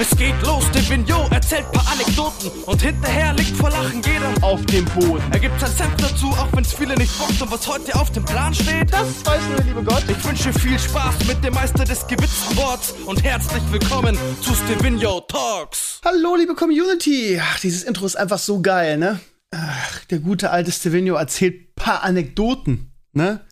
[0.00, 4.64] Es geht los, der Vignot erzählt paar Anekdoten und hinterher liegt vor Lachen jeder auf
[4.64, 5.22] dem Boden.
[5.30, 8.24] Er gibt sein Senf dazu, auch wenn's viele nicht bockt und was heute auf dem
[8.24, 10.02] Plan steht, das weiß nur der liebe Gott.
[10.08, 15.20] Ich wünsche viel Spaß mit dem Meister des gewitzten Worts und herzlich willkommen zu Stevino
[15.20, 16.00] Talks.
[16.02, 17.38] Hallo, liebe Community.
[17.38, 19.20] Ach, dieses Intro ist einfach so geil, ne?
[19.50, 23.44] Ach, der gute alte Stevino erzählt paar Anekdoten, ne?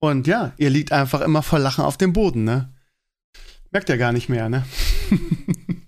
[0.00, 2.71] Und ja, ihr liegt einfach immer vor Lachen auf dem Boden, ne?
[3.72, 4.66] Merkt ihr gar nicht mehr, ne?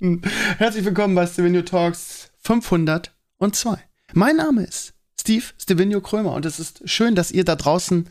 [0.56, 3.78] Herzlich willkommen bei Stevenio Talks 502.
[4.14, 8.08] Mein Name ist Steve Stevenio Krömer und es ist schön, dass ihr da draußen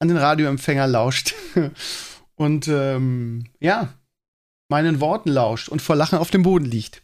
[0.00, 1.34] an den Radioempfänger lauscht
[2.34, 3.94] und ähm, ja,
[4.68, 7.00] meinen Worten lauscht und vor Lachen auf dem Boden liegt.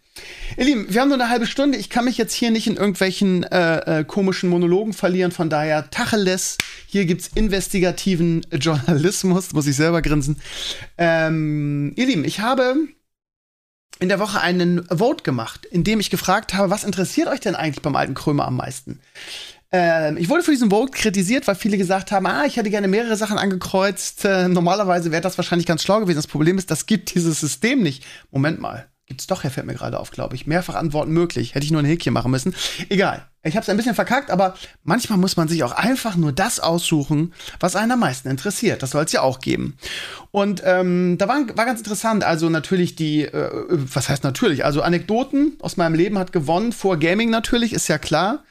[0.57, 1.79] Ihr Lieben, wir haben nur eine halbe Stunde.
[1.79, 5.33] Ich kann mich jetzt hier nicht in irgendwelchen äh, äh, komischen Monologen verlieren.
[5.33, 10.41] Von daher, Tacheles, hier gibt's investigativen Journalismus, muss ich selber grinsen.
[10.99, 12.77] Ähm, ihr Lieben, ich habe
[13.99, 17.55] in der Woche einen Vote gemacht, in dem ich gefragt habe, was interessiert euch denn
[17.55, 19.01] eigentlich beim alten Krömer am meisten?
[19.73, 22.89] Ähm, ich wurde für diesen Vote kritisiert, weil viele gesagt haben, ah, ich hätte gerne
[22.89, 24.25] mehrere Sachen angekreuzt.
[24.25, 26.19] Äh, normalerweise wäre das wahrscheinlich ganz schlau gewesen.
[26.19, 28.05] Das Problem ist, das gibt dieses System nicht.
[28.31, 28.89] Moment mal.
[29.07, 30.49] Gibt's doch, Herr fällt mir gerade auf, glaube ich.
[30.49, 31.55] Mehrfach Antworten möglich.
[31.55, 32.57] Hätte ich nur ein Häkchen machen müssen.
[32.89, 33.25] Egal.
[33.45, 36.59] Ich habe es ein bisschen verkackt, aber manchmal muss man sich auch einfach nur das
[36.59, 38.83] aussuchen, was einen am meisten interessiert.
[38.83, 39.77] Das soll es ja auch geben.
[40.33, 42.25] Und ähm, da war, war ganz interessant.
[42.25, 44.65] Also natürlich die, äh, was heißt natürlich?
[44.65, 46.73] Also Anekdoten aus meinem Leben hat gewonnen.
[46.73, 48.43] Vor Gaming natürlich, ist ja klar.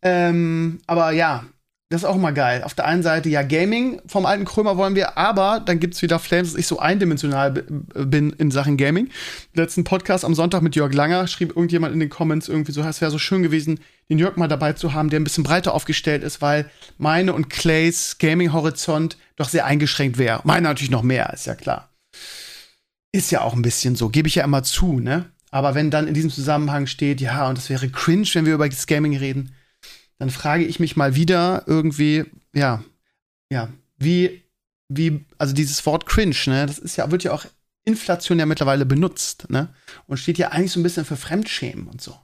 [0.00, 1.44] Ähm, aber ja,
[1.90, 2.62] das ist auch mal geil.
[2.64, 6.18] Auf der einen Seite, ja, Gaming vom alten Krömer wollen wir, aber dann gibt's wieder
[6.18, 9.08] Flames, dass ich so eindimensional bin in Sachen Gaming.
[9.54, 13.00] Letzten Podcast am Sonntag mit Jörg Langer schrieb irgendjemand in den Comments irgendwie so, es
[13.00, 16.22] wäre so schön gewesen, den Jörg mal dabei zu haben, der ein bisschen breiter aufgestellt
[16.22, 20.40] ist, weil meine und Clays Gaming-Horizont doch sehr eingeschränkt wäre.
[20.44, 21.88] Meine natürlich noch mehr, ist ja klar.
[23.12, 25.30] Ist ja auch ein bisschen so, gebe ich ja immer zu, ne?
[25.50, 28.68] Aber wenn dann in diesem Zusammenhang steht, ja, und das wäre cringe, wenn wir über
[28.68, 29.54] das Gaming reden,
[30.18, 32.24] dann frage ich mich mal wieder irgendwie,
[32.54, 32.82] ja,
[33.50, 34.42] ja, wie,
[34.88, 37.46] wie, also dieses Wort cringe, ne, das ist ja, wird ja auch
[37.84, 39.74] inflationär mittlerweile benutzt, ne,
[40.06, 42.18] und steht ja eigentlich so ein bisschen für Fremdschämen und so.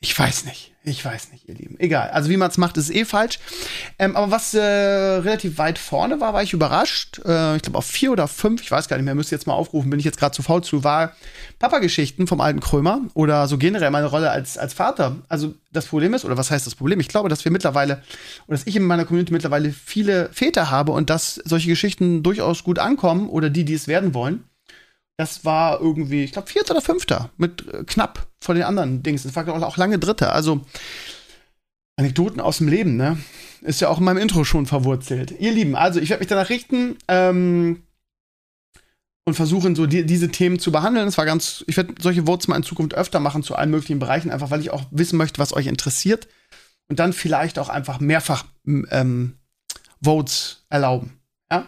[0.00, 0.72] Ich weiß nicht.
[0.88, 1.74] Ich weiß nicht, ihr Lieben.
[1.80, 2.10] Egal.
[2.10, 3.40] Also wie man es macht, ist eh falsch.
[3.98, 7.20] Ähm, aber was äh, relativ weit vorne war, war ich überrascht.
[7.24, 9.54] Äh, ich glaube auf vier oder fünf, ich weiß gar nicht mehr, müsste jetzt mal
[9.54, 11.12] aufrufen, bin ich jetzt gerade zu faul zu, war
[11.58, 15.16] Papa-Geschichten vom alten Krömer oder so generell meine Rolle als, als Vater.
[15.28, 17.00] Also das Problem ist, oder was heißt das Problem?
[17.00, 18.02] Ich glaube, dass wir mittlerweile,
[18.46, 22.62] oder dass ich in meiner Community mittlerweile viele Väter habe und dass solche Geschichten durchaus
[22.62, 24.44] gut ankommen oder die, die es werden wollen.
[25.18, 29.22] Das war irgendwie, ich glaube, vierter oder fünfter mit äh, knapp vor den anderen Dings.
[29.22, 30.32] Das war auch lange dritter.
[30.32, 30.64] Also
[31.96, 33.18] Anekdoten aus dem Leben, ne?
[33.62, 35.34] Ist ja auch in meinem Intro schon verwurzelt.
[35.40, 37.82] Ihr Lieben, also ich werde mich danach richten ähm,
[39.24, 41.08] und versuchen, so die, diese Themen zu behandeln.
[41.08, 43.98] Es war ganz, ich werde solche Votes mal in Zukunft öfter machen zu allen möglichen
[43.98, 46.28] Bereichen, einfach weil ich auch wissen möchte, was euch interessiert.
[46.88, 49.38] Und dann vielleicht auch einfach mehrfach ähm,
[50.04, 51.18] Votes erlauben.
[51.50, 51.66] Ja.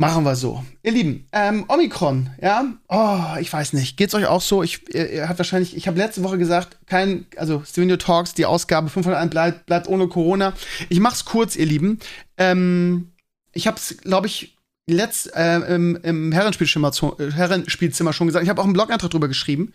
[0.00, 0.64] Machen wir so.
[0.84, 2.72] Ihr Lieben, ähm, Omikron, ja?
[2.88, 3.96] Oh, ich weiß nicht.
[3.96, 4.62] Geht's euch auch so?
[4.62, 8.46] Ich, ihr, ihr habt wahrscheinlich, ich habe letzte Woche gesagt, kein, also Stevenio Talks, die
[8.46, 10.54] Ausgabe 501 bleibt, bleibt ohne Corona.
[10.88, 11.98] Ich mach's kurz, ihr Lieben.
[12.36, 13.10] Ähm,
[13.52, 14.56] ich hab's, glaube ich,
[14.86, 16.92] letzt, äh, im, im Herrenspielzimmer,
[17.34, 18.44] Herrenspielzimmer schon gesagt.
[18.44, 19.72] Ich habe auch einen Blog-Eintrag drüber geschrieben.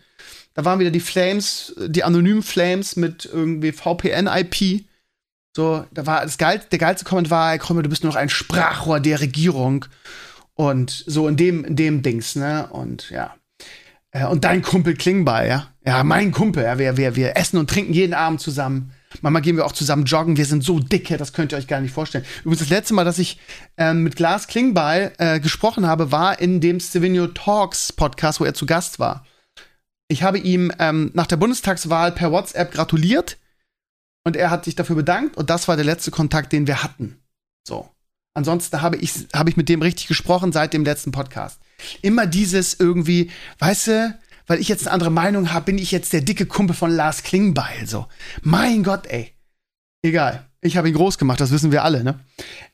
[0.54, 4.86] Da waren wieder die Flames, die anonymen Flames mit irgendwie VPN-IP
[5.54, 8.28] so, da war das geil, der geilste Comment war, Krömer, du bist nur noch ein
[8.28, 9.84] Sprachrohr der Regierung.
[10.54, 12.68] Und so in dem, in dem Dings, ne?
[12.68, 13.34] Und ja.
[14.10, 15.68] Äh, und dein Kumpel Klingbeil, ja?
[15.84, 18.92] Ja, mein Kumpel, ja, wir, wir, wir essen und trinken jeden Abend zusammen.
[19.20, 20.36] Manchmal gehen wir auch zusammen joggen.
[20.36, 22.24] Wir sind so dicke, das könnt ihr euch gar nicht vorstellen.
[22.40, 23.38] Übrigens, das letzte Mal, dass ich
[23.76, 28.54] ähm, mit Glas Klingbeil äh, gesprochen habe, war in dem Stevenio Talks Podcast, wo er
[28.54, 29.24] zu Gast war.
[30.08, 33.38] Ich habe ihm ähm, nach der Bundestagswahl per WhatsApp gratuliert
[34.24, 37.20] und er hat sich dafür bedankt und das war der letzte Kontakt, den wir hatten.
[37.66, 37.88] So.
[38.36, 41.60] Ansonsten habe ich, habe ich mit dem richtig gesprochen seit dem letzten Podcast.
[42.02, 46.12] Immer dieses irgendwie, weißt du, weil ich jetzt eine andere Meinung habe, bin ich jetzt
[46.12, 47.86] der dicke Kumpel von Lars Klingbeil.
[47.86, 48.06] So.
[48.42, 49.32] Mein Gott, ey.
[50.02, 50.46] Egal.
[50.60, 52.20] Ich habe ihn groß gemacht, das wissen wir alle, ne?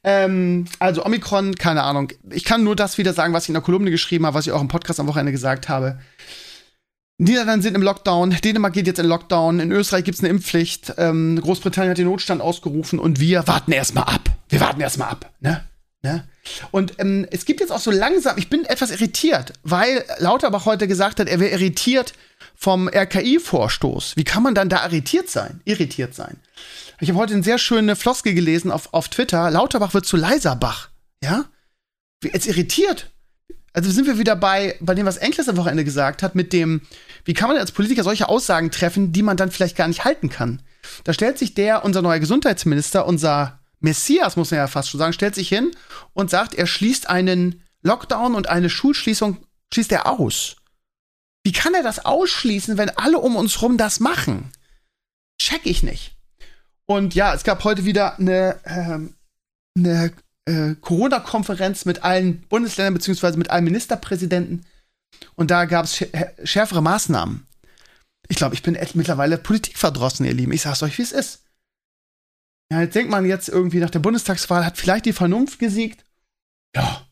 [0.05, 2.13] Ähm, also Omikron, keine Ahnung.
[2.31, 4.53] Ich kann nur das wieder sagen, was ich in der Kolumne geschrieben habe, was ich
[4.53, 5.99] auch im Podcast am Wochenende gesagt habe.
[7.21, 10.95] Niederlande sind im Lockdown, Dänemark geht jetzt in Lockdown, in Österreich gibt es eine Impfpflicht,
[10.97, 14.31] ähm, Großbritannien hat den Notstand ausgerufen und wir warten erstmal ab.
[14.49, 15.63] Wir warten erstmal ab, ne?
[16.03, 16.27] ne?
[16.71, 20.89] Und ähm, es gibt jetzt auch so langsam, ich bin etwas irritiert, weil Lauterbach heute
[20.89, 22.15] gesagt hat, er wäre irritiert
[22.57, 24.17] vom RKI-Vorstoß.
[24.17, 25.61] Wie kann man dann da irritiert sein?
[25.67, 26.39] Irritiert sein.
[27.01, 29.51] Ich habe heute eine sehr schöne Floskel gelesen auf, auf Twitter.
[29.51, 30.89] Lauterbach wird zu Leiserbach.
[31.23, 31.45] Ja?
[32.25, 33.11] Jetzt irritiert.
[33.73, 36.83] Also sind wir wieder bei, bei dem, was Enkles am Wochenende gesagt hat, mit dem,
[37.25, 40.29] wie kann man als Politiker solche Aussagen treffen, die man dann vielleicht gar nicht halten
[40.29, 40.63] kann?
[41.05, 45.13] Da stellt sich der, unser neuer Gesundheitsminister, unser Messias, muss man ja fast schon sagen,
[45.13, 45.71] stellt sich hin
[46.13, 49.39] und sagt, er schließt einen Lockdown und eine Schulschließung,
[49.73, 50.57] schließt er aus.
[51.45, 54.53] Wie kann er das ausschließen, wenn alle um uns rum das machen?
[55.41, 56.17] Check ich nicht.
[56.85, 59.15] Und ja, es gab heute wieder eine, ähm,
[59.77, 60.13] eine
[60.47, 64.65] äh, Corona-Konferenz mit allen Bundesländern beziehungsweise mit allen Ministerpräsidenten.
[65.35, 66.05] Und da gab es
[66.45, 67.47] schärfere Maßnahmen.
[68.29, 70.53] Ich glaube, ich bin mittlerweile politikverdrossen, ihr Lieben.
[70.53, 71.43] Ich sag's euch, wie es ist.
[72.73, 76.05] Ja, jetzt denkt man jetzt irgendwie nach der Bundestagswahl, hat vielleicht die Vernunft gesiegt.
[76.75, 77.07] Ja.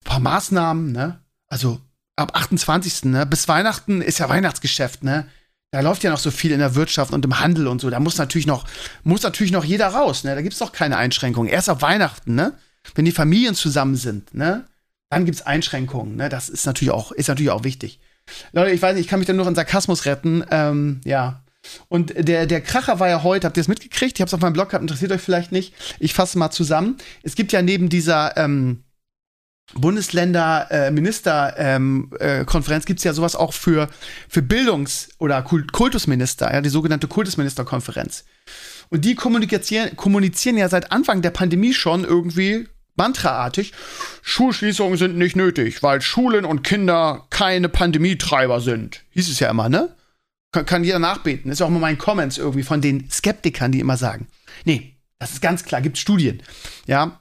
[0.00, 1.22] Ein paar Maßnahmen, ne?
[1.46, 1.80] Also
[2.16, 3.04] ab 28.
[3.04, 3.26] Ne?
[3.26, 5.28] Bis Weihnachten ist ja Weihnachtsgeschäft, ne?
[5.74, 7.90] Da läuft ja noch so viel in der Wirtschaft und im Handel und so.
[7.90, 8.64] Da muss natürlich noch,
[9.02, 10.32] muss natürlich noch jeder raus, ne?
[10.36, 11.50] Da gibt's doch keine Einschränkungen.
[11.50, 12.52] Erst ab Weihnachten, ne?
[12.94, 14.68] Wenn die Familien zusammen sind, ne?
[15.10, 16.28] Dann gibt's Einschränkungen, ne?
[16.28, 17.98] Das ist natürlich auch, ist natürlich auch wichtig.
[18.52, 20.44] Leute, ich weiß nicht, ich kann mich dann nur an Sarkasmus retten.
[20.52, 21.42] Ähm, ja.
[21.88, 24.16] Und der, der Kracher war ja heute, habt ihr es mitgekriegt?
[24.16, 25.74] Ich hab's auf meinem Blog gehabt, interessiert euch vielleicht nicht.
[25.98, 26.98] Ich fasse mal zusammen.
[27.24, 28.83] Es gibt ja neben dieser, ähm,
[29.72, 30.88] Bundesländer äh,
[31.56, 32.44] ähm, äh,
[32.84, 33.88] gibt es ja sowas auch für,
[34.28, 38.24] für Bildungs- oder Kult Kultusminister, ja, die sogenannte Kultusministerkonferenz.
[38.90, 43.72] Und die kommunizieren, kommunizieren ja seit Anfang der Pandemie schon irgendwie mantraartig,
[44.22, 49.02] Schulschließungen sind nicht nötig, weil Schulen und Kinder keine Pandemietreiber sind.
[49.10, 49.96] Hieß es ja immer, ne?
[50.52, 51.50] Kann, kann jeder nachbeten.
[51.50, 54.28] Ist auch immer mein Comments irgendwie von den Skeptikern, die immer sagen.
[54.64, 56.42] Nee, das ist ganz klar, gibt Studien.
[56.86, 57.20] Ja,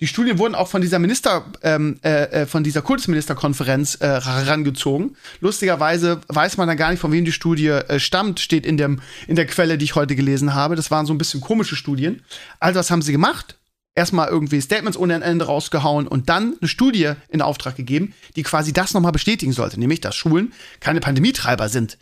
[0.00, 5.16] die Studien wurden auch von dieser Minister, ähm, äh, äh, von dieser Kultusministerkonferenz äh, herangezogen.
[5.40, 9.00] Lustigerweise weiß man dann gar nicht, von wem die Studie äh, stammt, steht in, dem,
[9.28, 10.74] in der Quelle, die ich heute gelesen habe.
[10.74, 12.22] Das waren so ein bisschen komische Studien.
[12.58, 13.58] Also, was haben sie gemacht?
[13.94, 18.72] Erstmal irgendwie Statements ohne Ende rausgehauen und dann eine Studie in Auftrag gegeben, die quasi
[18.72, 21.98] das nochmal bestätigen sollte, nämlich, dass Schulen keine Pandemietreiber sind.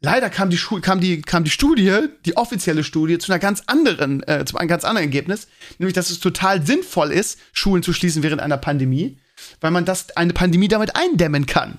[0.00, 4.22] Leider kam die, kam, die, kam die Studie, die offizielle Studie, zu einer ganz anderen,
[4.28, 5.48] äh, zu einem ganz anderen Ergebnis,
[5.78, 9.18] nämlich, dass es total sinnvoll ist, Schulen zu schließen während einer Pandemie,
[9.60, 11.78] weil man das, eine Pandemie damit eindämmen kann.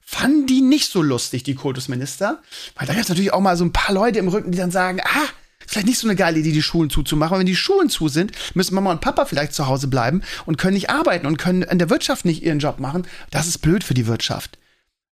[0.00, 2.40] Fanden die nicht so lustig, die Kultusminister?
[2.76, 4.70] Weil da gibt es natürlich auch mal so ein paar Leute im Rücken, die dann
[4.70, 5.28] sagen, ah,
[5.66, 7.34] vielleicht nicht so eine geile Idee, die Schulen zuzumachen.
[7.34, 10.56] Aber wenn die Schulen zu sind, müssen Mama und Papa vielleicht zu Hause bleiben und
[10.56, 13.06] können nicht arbeiten und können in der Wirtschaft nicht ihren Job machen.
[13.30, 14.58] Das ist blöd für die Wirtschaft.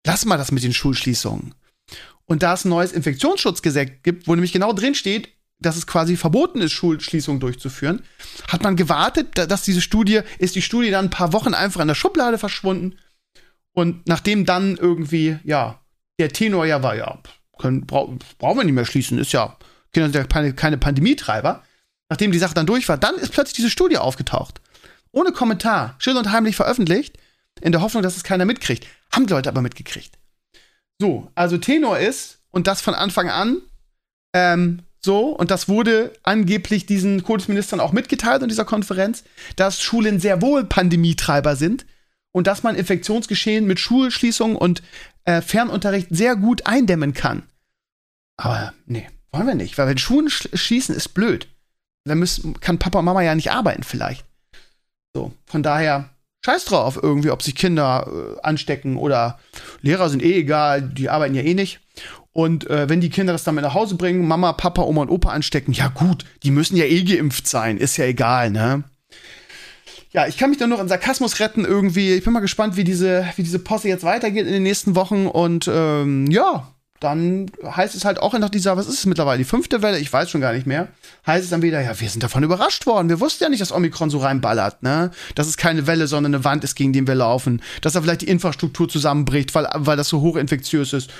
[0.07, 1.55] Lass mal das mit den Schulschließungen.
[2.27, 6.17] Und da es ein neues Infektionsschutzgesetz gibt, wo nämlich genau drin steht, dass es quasi
[6.17, 8.03] verboten ist, Schulschließungen durchzuführen,
[8.49, 11.89] hat man gewartet, dass diese Studie, ist die Studie dann ein paar Wochen einfach in
[11.89, 12.99] der Schublade verschwunden.
[13.73, 15.81] Und nachdem dann irgendwie, ja,
[16.19, 17.19] der Tenor ja war, ja,
[17.59, 18.07] können, bra
[18.39, 19.57] brauchen wir nicht mehr schließen, ist ja,
[19.93, 21.63] Kinder sind ja keine, keine Pandemietreiber.
[22.09, 24.61] Nachdem die Sache dann durch war, dann ist plötzlich diese Studie aufgetaucht.
[25.11, 27.19] Ohne Kommentar, still und heimlich veröffentlicht,
[27.61, 28.87] in der Hoffnung, dass es keiner mitkriegt.
[29.11, 30.19] Haben die Leute aber mitgekriegt.
[31.01, 33.61] So, also Tenor ist, und das von Anfang an,
[34.35, 40.19] ähm, so, und das wurde angeblich diesen Kultusministern auch mitgeteilt in dieser Konferenz, dass Schulen
[40.19, 41.87] sehr wohl Pandemietreiber sind
[42.33, 44.83] und dass man Infektionsgeschehen mit Schulschließungen und
[45.25, 47.45] äh, Fernunterricht sehr gut eindämmen kann.
[48.37, 51.47] Aber nee, wollen wir nicht, weil wenn Schulen sch schließen, ist blöd.
[52.05, 54.25] Dann müssen, kann Papa und Mama ja nicht arbeiten vielleicht.
[55.15, 56.11] So, von daher
[56.47, 59.41] Scheiß drauf, irgendwie, ob sich Kinder äh, anstecken oder
[59.83, 61.81] Lehrer sind eh egal, die arbeiten ja eh nicht.
[62.33, 65.11] Und äh, wenn die Kinder das dann mit nach Hause bringen, Mama, Papa, Oma und
[65.11, 68.85] Opa anstecken, ja gut, die müssen ja eh geimpft sein, ist ja egal, ne?
[70.13, 72.15] Ja, ich kann mich dann noch an Sarkasmus retten irgendwie.
[72.15, 75.27] Ich bin mal gespannt, wie diese, wie diese Posse jetzt weitergeht in den nächsten Wochen.
[75.27, 76.69] Und ähm, ja,
[77.01, 80.13] dann heißt es halt auch nach dieser, was ist es mittlerweile, die fünfte Welle, ich
[80.13, 80.89] weiß schon gar nicht mehr,
[81.27, 83.09] heißt es dann wieder, ja, wir sind davon überrascht worden.
[83.09, 85.11] Wir wussten ja nicht, dass Omikron so reinballert, ne?
[85.35, 87.63] Dass es keine Welle, sondern eine Wand ist, gegen die wir laufen.
[87.81, 91.11] Dass da vielleicht die Infrastruktur zusammenbricht, weil, weil das so hochinfektiös ist.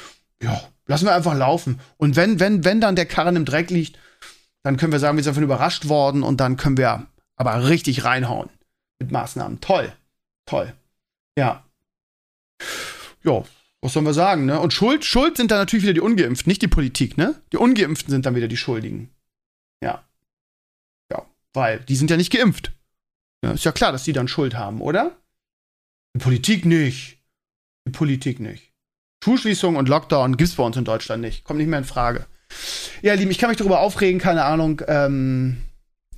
[0.43, 1.81] Ja, lassen wir einfach laufen.
[1.97, 3.99] Und wenn, wenn, wenn dann der Karren im Dreck liegt,
[4.63, 7.07] dann können wir sagen, wir sind davon überrascht worden und dann können wir
[7.37, 8.51] aber richtig reinhauen
[8.99, 9.61] mit Maßnahmen.
[9.61, 9.93] Toll.
[10.47, 10.73] Toll.
[11.39, 11.65] Ja.
[13.23, 13.45] Ja,
[13.83, 14.59] was sollen wir sagen, ne?
[14.61, 17.41] Und Schuld, Schuld sind dann natürlich wieder die Ungeimpften, nicht die Politik, ne?
[17.53, 19.11] Die Ungeimpften sind dann wieder die Schuldigen.
[19.83, 20.05] Ja.
[21.11, 22.73] Ja, weil die sind ja nicht geimpft.
[23.45, 25.17] Ja, ist ja klar, dass die dann Schuld haben, oder?
[26.15, 27.19] Die Politik nicht.
[27.87, 28.73] Die Politik nicht.
[29.23, 31.45] Schulschließung und Lockdown gibt's bei uns in Deutschland nicht.
[31.45, 32.27] Kommt nicht mehr in Frage.
[33.03, 34.83] Ja, Lieben, ich kann mich darüber aufregen, keine Ahnung.
[34.87, 35.59] Ähm,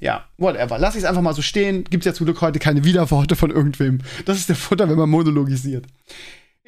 [0.00, 0.78] ja, whatever.
[0.78, 1.84] Lass ich es einfach mal so stehen.
[1.84, 4.00] Gibt's ja zum Glück heute keine Widerworte von irgendwem.
[4.24, 5.86] Das ist der Futter, wenn man monologisiert.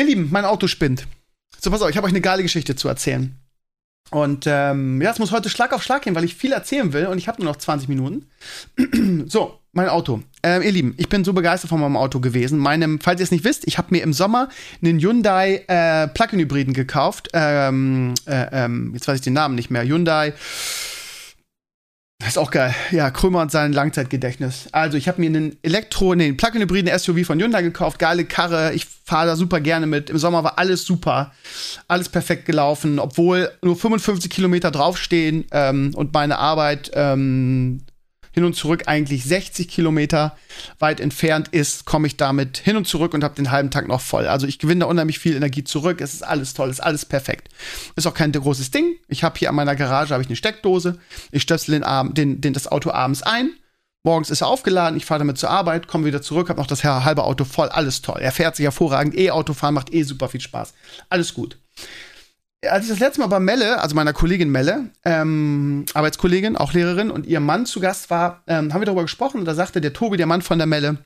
[0.00, 1.06] Ihr Lieben, mein Auto spinnt.
[1.60, 3.36] So, pass auf, ich habe euch eine geile Geschichte zu erzählen.
[4.10, 7.04] Und ähm, ja, es muss heute Schlag auf Schlag gehen, weil ich viel erzählen will
[7.04, 8.26] und ich habe nur noch 20 Minuten.
[9.26, 10.22] so, mein Auto.
[10.42, 12.58] Ähm, ihr Lieben, ich bin so begeistert von meinem Auto gewesen.
[12.58, 14.48] Meinem, falls ihr es nicht wisst, ich habe mir im Sommer
[14.82, 17.28] einen Hyundai äh, Plug-in-Hybriden gekauft.
[17.34, 19.84] Ähm, äh, ähm, jetzt weiß ich den Namen nicht mehr.
[19.84, 20.32] Hyundai
[22.20, 22.74] das ist auch geil.
[22.90, 24.68] Ja, Krömer und sein Langzeitgedächtnis.
[24.72, 27.98] Also, ich habe mir einen Elektro, nee, Plug-in-hybriden SUV von Hyundai gekauft.
[27.98, 28.74] Geile Karre.
[28.74, 30.10] Ich fahre da super gerne mit.
[30.10, 31.32] Im Sommer war alles super.
[31.88, 32.98] Alles perfekt gelaufen.
[32.98, 37.80] Obwohl nur 55 Kilometer draufstehen ähm, und meine Arbeit ähm,
[38.32, 40.36] hin und zurück eigentlich 60 Kilometer
[40.78, 44.00] weit entfernt ist, komme ich damit hin und zurück und habe den halben Tag noch
[44.00, 44.26] voll.
[44.26, 46.00] Also ich gewinne da unheimlich viel Energie zurück.
[46.00, 47.48] Es ist alles toll, es ist alles perfekt.
[47.96, 48.96] Ist auch kein großes Ding.
[49.08, 50.98] Ich habe hier an meiner Garage ich eine Steckdose.
[51.30, 53.50] Ich stöpsel den, den, den, das Auto abends ein.
[54.02, 56.82] Morgens ist er aufgeladen, ich fahre damit zur Arbeit, komme wieder zurück, habe noch das
[56.84, 58.18] halbe Auto voll, alles toll.
[58.18, 60.72] Er fährt sich hervorragend, E-Auto fahren macht eh super viel Spaß.
[61.10, 61.58] Alles gut
[62.68, 67.10] als ich das letzte Mal bei Melle, also meiner Kollegin Melle, ähm, Arbeitskollegin, auch Lehrerin,
[67.10, 69.92] und ihr Mann zu Gast war, ähm, haben wir darüber gesprochen und da sagte der
[69.92, 70.98] Tobi, der Mann von der Melle,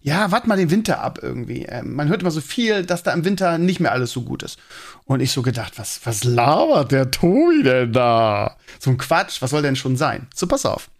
[0.00, 1.64] ja, wart mal den Winter ab irgendwie.
[1.64, 4.42] Ähm, man hört immer so viel, dass da im Winter nicht mehr alles so gut
[4.42, 4.58] ist.
[5.04, 8.56] Und ich so gedacht, was, was labert der Tobi denn da?
[8.78, 10.26] So ein Quatsch, was soll denn schon sein?
[10.34, 10.90] So, pass auf.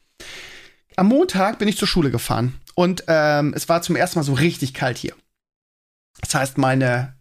[0.96, 4.34] Am Montag bin ich zur Schule gefahren und ähm, es war zum ersten Mal so
[4.34, 5.14] richtig kalt hier.
[6.20, 7.14] Das heißt, meine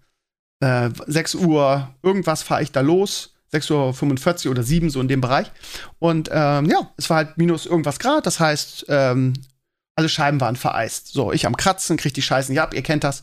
[0.63, 3.31] äh, 6 Uhr irgendwas fahre ich da los.
[3.53, 5.51] 6.45 Uhr oder 7 so in dem Bereich.
[5.99, 8.25] Und ähm, ja, es war halt minus irgendwas Grad.
[8.25, 9.33] Das heißt, ähm,
[9.95, 11.09] alle Scheiben waren vereist.
[11.09, 13.21] So, ich am Kratzen, krieg die Scheißen ja ab, ihr kennt das.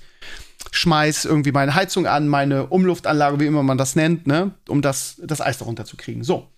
[0.70, 5.16] Schmeiß irgendwie meine Heizung an, meine Umluftanlage, wie immer man das nennt, ne, um das,
[5.24, 6.22] das Eis darunter zu kriegen.
[6.22, 6.48] So.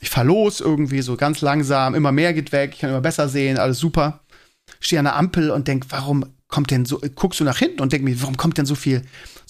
[0.00, 3.28] Ich fahr los irgendwie so ganz langsam, immer mehr geht weg, ich kann immer besser
[3.28, 4.20] sehen, alles super.
[4.80, 7.92] Stehe an der Ampel und denk, warum kommt denn so, guckst du nach hinten und
[7.92, 9.02] denk mir, warum kommt denn so viel,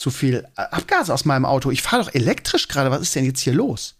[0.02, 1.70] so viel äh, Abgase aus meinem Auto?
[1.70, 3.96] Ich fahre doch elektrisch gerade, was ist denn jetzt hier los?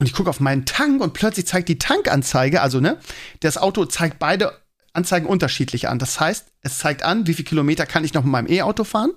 [0.00, 2.98] Und ich gucke auf meinen Tank und plötzlich zeigt die Tankanzeige, also ne,
[3.40, 4.58] das Auto zeigt beide
[4.92, 5.98] Anzeigen unterschiedlich an.
[5.98, 9.12] Das heißt, es zeigt an, wie viel Kilometer kann ich noch mit meinem E-Auto fahren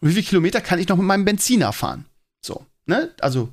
[0.00, 2.04] und wie viel Kilometer kann ich noch mit meinem Benziner fahren.
[2.44, 3.12] So, ne?
[3.20, 3.52] Also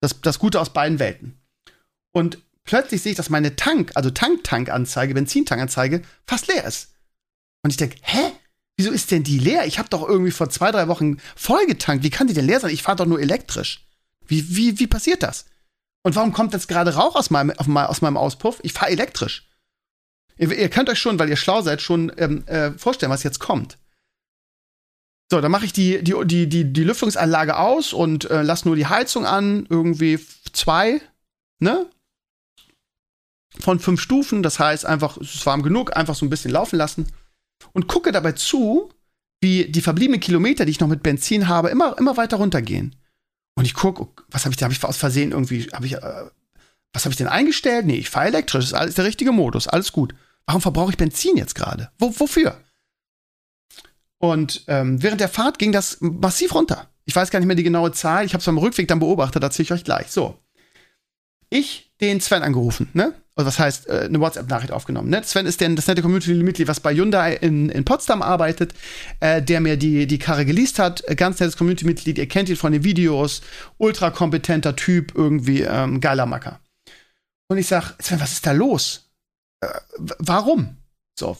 [0.00, 1.38] das, das Gute aus beiden Welten.
[2.12, 6.94] Und plötzlich sehe ich, dass meine Tank, also Tank-Tank-Anzeige, Benzintankanzeige, fast leer ist.
[7.62, 8.32] Und ich denke, hä?
[8.76, 9.66] Wieso ist denn die leer?
[9.66, 12.02] Ich habe doch irgendwie vor zwei, drei Wochen vollgetankt.
[12.02, 12.72] Wie kann die denn leer sein?
[12.72, 13.86] Ich fahre doch nur elektrisch.
[14.26, 15.44] Wie, wie, wie passiert das?
[16.02, 18.58] Und warum kommt jetzt gerade Rauch aus meinem, aus meinem Auspuff?
[18.62, 19.48] Ich fahre elektrisch.
[20.36, 23.38] Ihr, ihr, könnt euch schon, weil ihr schlau seid, schon ähm, äh, vorstellen, was jetzt
[23.38, 23.78] kommt.
[25.30, 28.76] So, dann mache ich die, die, die, die, die Lüftungsanlage aus und äh, lasse nur
[28.76, 30.18] die Heizung an, irgendwie
[30.52, 31.00] zwei,
[31.60, 31.86] ne?
[33.60, 36.76] Von fünf Stufen, das heißt einfach, es ist warm genug, einfach so ein bisschen laufen
[36.76, 37.06] lassen
[37.72, 38.90] und gucke dabei zu,
[39.40, 42.96] wie die verbliebenen Kilometer, die ich noch mit Benzin habe, immer, immer weiter runtergehen.
[43.56, 44.64] Und ich gucke, was habe ich da?
[44.64, 46.24] Habe ich aus Versehen irgendwie, habe ich, äh,
[46.92, 47.86] was habe ich denn eingestellt?
[47.86, 50.14] Nee, ich fahre elektrisch, ist alles der richtige Modus, alles gut.
[50.46, 51.90] Warum verbrauche ich Benzin jetzt gerade?
[51.98, 52.56] Wo, wofür?
[54.18, 56.88] Und ähm, während der Fahrt ging das massiv runter.
[57.04, 59.42] Ich weiß gar nicht mehr die genaue Zahl, ich habe es beim Rückweg dann beobachtet,
[59.42, 60.08] erzähle ich euch gleich.
[60.08, 60.38] So.
[61.50, 63.14] Ich den Sven angerufen, ne?
[63.36, 65.10] Oder was heißt, äh, eine WhatsApp-Nachricht aufgenommen.
[65.10, 65.22] Ne?
[65.24, 68.74] Sven ist denn das nette Community-Mitglied, was bei Hyundai in, in Potsdam arbeitet,
[69.20, 71.02] äh, der mir die, die Karre geleast hat.
[71.08, 73.42] Äh, ganz nettes Community-Mitglied, ihr kennt ihn von den Videos,
[73.78, 76.60] ultra kompetenter Typ, irgendwie ähm, geiler Macker.
[77.48, 79.10] Und ich sag, Sven, was ist da los?
[79.60, 79.68] Äh,
[80.18, 80.76] warum?
[81.18, 81.36] So,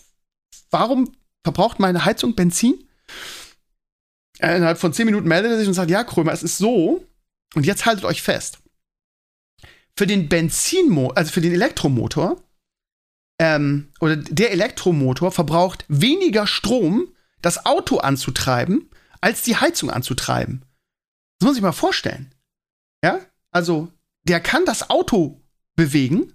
[0.70, 1.12] warum
[1.44, 2.74] verbraucht meine Heizung Benzin?
[4.40, 7.06] Innerhalb von zehn Minuten meldet er sich und sagt, ja, Krömer, es ist so,
[7.54, 8.58] und jetzt haltet euch fest
[9.96, 12.42] für den Benzinmotor, also für den Elektromotor,
[13.40, 17.08] ähm, oder der Elektromotor verbraucht weniger Strom,
[17.42, 20.64] das Auto anzutreiben, als die Heizung anzutreiben.
[21.38, 22.34] Das muss ich mal vorstellen.
[23.02, 23.20] Ja?
[23.50, 23.92] Also,
[24.24, 25.42] der kann das Auto
[25.76, 26.32] bewegen,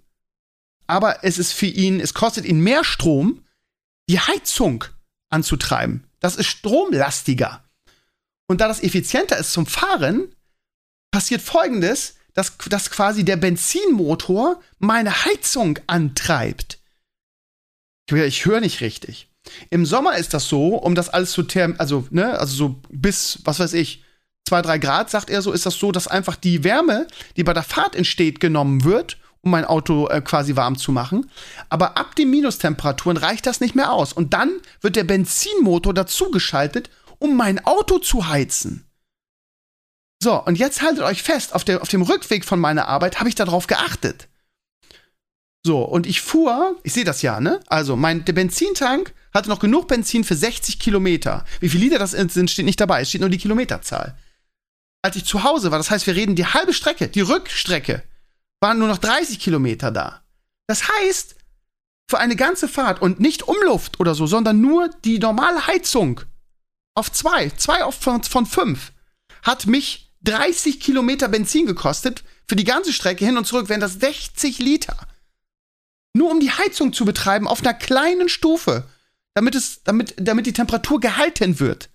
[0.88, 3.46] aber es ist für ihn, es kostet ihn mehr Strom,
[4.10, 4.86] die Heizung
[5.30, 6.08] anzutreiben.
[6.20, 7.64] Das ist stromlastiger.
[8.48, 10.36] Und da das effizienter ist zum Fahren,
[11.12, 16.80] passiert folgendes: dass, dass quasi der Benzinmotor meine Heizung antreibt.
[18.10, 19.28] Ich höre nicht richtig.
[19.70, 23.40] Im Sommer ist das so, um das alles zu term, also, ne, also so bis,
[23.44, 24.06] was weiß ich,
[24.48, 27.54] zwei, drei Grad, sagt er so, ist das so, dass einfach die Wärme, die bei
[27.54, 31.30] der Fahrt entsteht, genommen wird, um mein Auto äh, quasi warm zu machen.
[31.68, 34.14] Aber ab den Minustemperaturen reicht das nicht mehr aus.
[34.14, 38.89] Und dann wird der Benzinmotor dazugeschaltet, um mein Auto zu heizen.
[40.22, 43.30] So, und jetzt haltet euch fest, auf, der, auf dem Rückweg von meiner Arbeit habe
[43.30, 44.28] ich darauf geachtet.
[45.66, 47.60] So, und ich fuhr, ich sehe das ja, ne?
[47.68, 51.46] Also, mein, der Benzintank hatte noch genug Benzin für 60 Kilometer.
[51.60, 53.02] Wie viele Liter das sind, steht nicht dabei.
[53.02, 54.18] Es steht nur die Kilometerzahl.
[55.02, 58.04] als ich zu Hause war, das heißt, wir reden die halbe Strecke, die Rückstrecke,
[58.60, 60.22] waren nur noch 30 Kilometer da.
[60.68, 61.36] Das heißt,
[62.10, 66.22] für eine ganze Fahrt und nicht Umluft oder so, sondern nur die normale Heizung
[66.96, 68.92] auf zwei, zwei auf von, von fünf,
[69.44, 72.24] hat mich 30 Kilometer Benzin gekostet.
[72.48, 74.98] Für die ganze Strecke hin und zurück wären das 60 Liter.
[76.14, 78.90] Nur um die Heizung zu betreiben auf einer kleinen Stufe,
[79.36, 81.90] damit, es, damit, damit die Temperatur gehalten wird.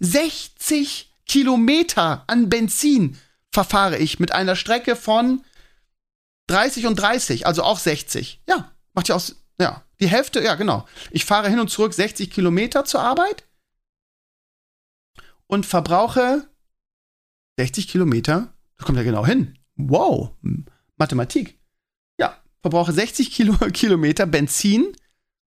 [0.00, 3.18] 60 Kilometer an Benzin
[3.50, 5.44] verfahre ich mit einer Strecke von
[6.48, 8.42] 30 und 30, also auch 60.
[8.48, 10.86] Ja, macht ja aus, ja, die Hälfte, ja, genau.
[11.10, 13.44] Ich fahre hin und zurück 60 Kilometer zur Arbeit
[15.46, 16.48] und verbrauche
[17.62, 18.52] 60 Kilometer.
[18.76, 19.56] Das kommt ja genau hin.
[19.76, 20.30] Wow,
[20.96, 21.60] Mathematik.
[22.18, 24.92] Ja, verbrauche 60 Kilo, Kilometer Benzin,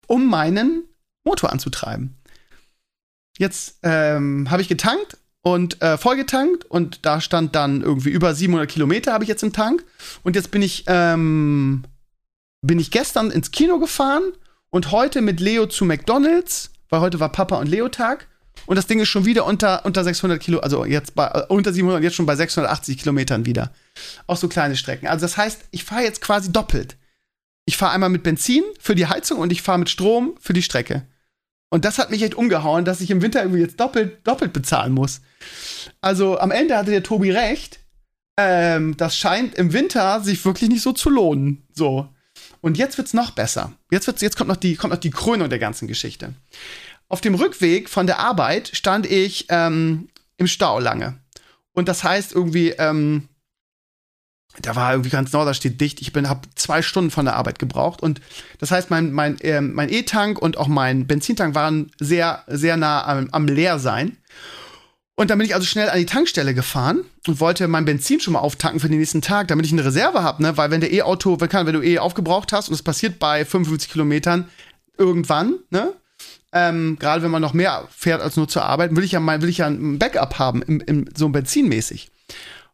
[0.06, 0.84] um meinen
[1.24, 2.16] Motor anzutreiben.
[3.38, 8.70] Jetzt ähm, habe ich getankt und äh, vollgetankt und da stand dann irgendwie über 700
[8.70, 9.84] Kilometer habe ich jetzt im Tank
[10.22, 11.84] und jetzt bin ich ähm,
[12.62, 14.32] bin ich gestern ins Kino gefahren
[14.70, 18.28] und heute mit Leo zu McDonald's, weil heute war Papa und Leo Tag
[18.66, 21.72] und das Ding ist schon wieder unter unter 600 Kilo, also jetzt bei äh, unter
[21.72, 23.72] 700 jetzt schon bei 680 Kilometern wieder.
[24.26, 25.06] Auch so kleine Strecken.
[25.06, 26.96] Also das heißt, ich fahre jetzt quasi doppelt.
[27.64, 30.62] Ich fahre einmal mit Benzin für die Heizung und ich fahre mit Strom für die
[30.62, 31.06] Strecke.
[31.68, 34.92] Und das hat mich echt umgehauen, dass ich im Winter irgendwie jetzt doppelt, doppelt bezahlen
[34.92, 35.20] muss.
[36.00, 37.80] Also am Ende hatte der Tobi recht.
[38.38, 41.66] Ähm, das scheint im Winter sich wirklich nicht so zu lohnen.
[41.72, 42.08] So.
[42.60, 43.72] Und jetzt wird's noch besser.
[43.90, 46.34] Jetzt, wird's, jetzt kommt, noch die, kommt noch die Krönung der ganzen Geschichte.
[47.08, 51.18] Auf dem Rückweg von der Arbeit stand ich ähm, im Stau lange.
[51.72, 53.28] Und das heißt irgendwie, ähm,
[54.62, 56.00] da war irgendwie ganz genau, da steht dicht.
[56.00, 58.20] Ich bin, habe zwei Stunden von der Arbeit gebraucht und
[58.58, 63.04] das heißt, mein mein äh, mein E-Tank und auch mein Benzintank waren sehr sehr nah
[63.04, 64.16] am, am leer sein.
[65.18, 68.34] Und dann bin ich also schnell an die Tankstelle gefahren und wollte mein Benzin schon
[68.34, 70.56] mal auftanken für den nächsten Tag, damit ich eine Reserve habe, ne?
[70.58, 73.90] Weil wenn der E-Auto, wenn, wenn du E aufgebraucht hast und es passiert bei 55
[73.90, 74.48] Kilometern
[74.98, 75.94] irgendwann, ne?
[76.56, 79.42] Ähm, Gerade wenn man noch mehr fährt als nur zur Arbeit, will ich ja mal,
[79.42, 82.10] will ich ja ein Backup haben, im, im, so benzinmäßig.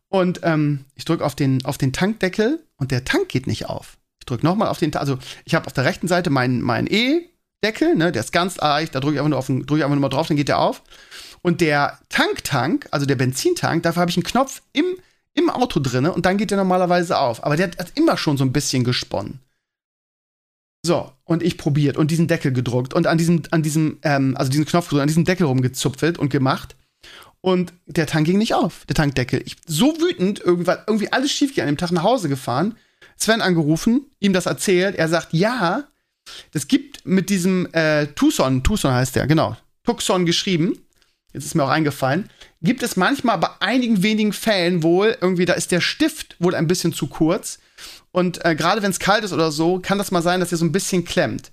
[0.08, 3.96] Und ähm, ich drücke auf den, auf den Tankdeckel und der Tank geht nicht auf.
[4.20, 7.96] Ich drücke nochmal auf den, also ich habe auf der rechten Seite meinen mein E-Deckel,
[7.96, 9.96] ne, der ist ganz leicht, da drücke ich einfach nur auf den, drücke ich einfach
[9.96, 10.82] nur mal drauf, dann geht der auf.
[11.42, 14.84] Und der Tanktank, also der Benzintank, dafür habe ich einen Knopf im,
[15.34, 17.42] im Auto drinne und dann geht der normalerweise auf.
[17.44, 19.40] Aber der hat immer schon so ein bisschen gesponnen.
[20.84, 24.50] So, und ich probiert und diesen Deckel gedruckt und an diesem, an diesem, ähm, also
[24.50, 26.74] diesen Knopf gedrückt, an diesem Deckel rumgezupfelt und gemacht.
[27.40, 29.42] Und der Tank ging nicht auf, der Tankdeckel.
[29.44, 32.76] Ich so wütend, irgendwann, irgendwie alles schief ging an dem Tag nach Hause gefahren.
[33.16, 34.96] Sven angerufen, ihm das erzählt.
[34.96, 35.84] Er sagt, ja,
[36.52, 40.78] das gibt mit diesem äh, Tucson, Tucson heißt der, genau, Tucson geschrieben.
[41.32, 42.28] Jetzt ist mir auch eingefallen.
[42.62, 46.68] Gibt es manchmal bei einigen wenigen Fällen wohl irgendwie, da ist der Stift wohl ein
[46.68, 47.58] bisschen zu kurz.
[48.12, 50.58] Und äh, gerade wenn es kalt ist oder so, kann das mal sein, dass er
[50.58, 51.50] so ein bisschen klemmt.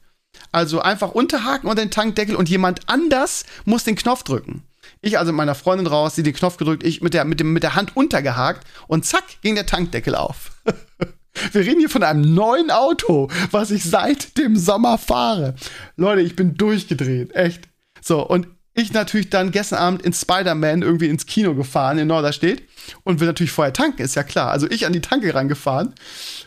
[0.52, 4.64] Also einfach unterhaken unter den Tankdeckel und jemand anders muss den Knopf drücken.
[5.02, 7.54] Ich also mit meiner Freundin raus, sie den Knopf gedrückt, ich mit der, mit, dem,
[7.54, 10.52] mit der Hand untergehakt und zack, ging der Tankdeckel auf.
[11.52, 15.56] Wir reden hier von einem neuen Auto, was ich seit dem Sommer fahre.
[15.96, 17.70] Leute, ich bin durchgedreht, echt.
[18.02, 18.48] So, und
[18.80, 22.64] ich natürlich dann gestern Abend in Spider-Man irgendwie ins Kino gefahren in Norderstedt
[23.04, 24.52] und will natürlich vorher tanken, ist ja klar.
[24.52, 25.94] Also ich an die Tanke rangefahren,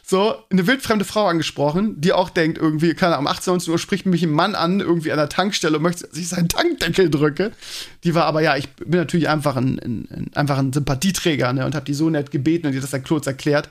[0.05, 3.79] so eine wildfremde Frau angesprochen, die auch denkt irgendwie, keine Ahnung, um 18, 19 Uhr
[3.79, 7.11] spricht mich ein Mann an, irgendwie an der Tankstelle und möchte, dass ich seinen Tankdeckel
[7.11, 7.53] drücke.
[8.05, 11.75] Die war aber, ja, ich bin natürlich einfach ein, ein, einfach ein Sympathieträger ne, und
[11.75, 13.69] habe die so nett gebeten und ihr das dann kurz erklärt.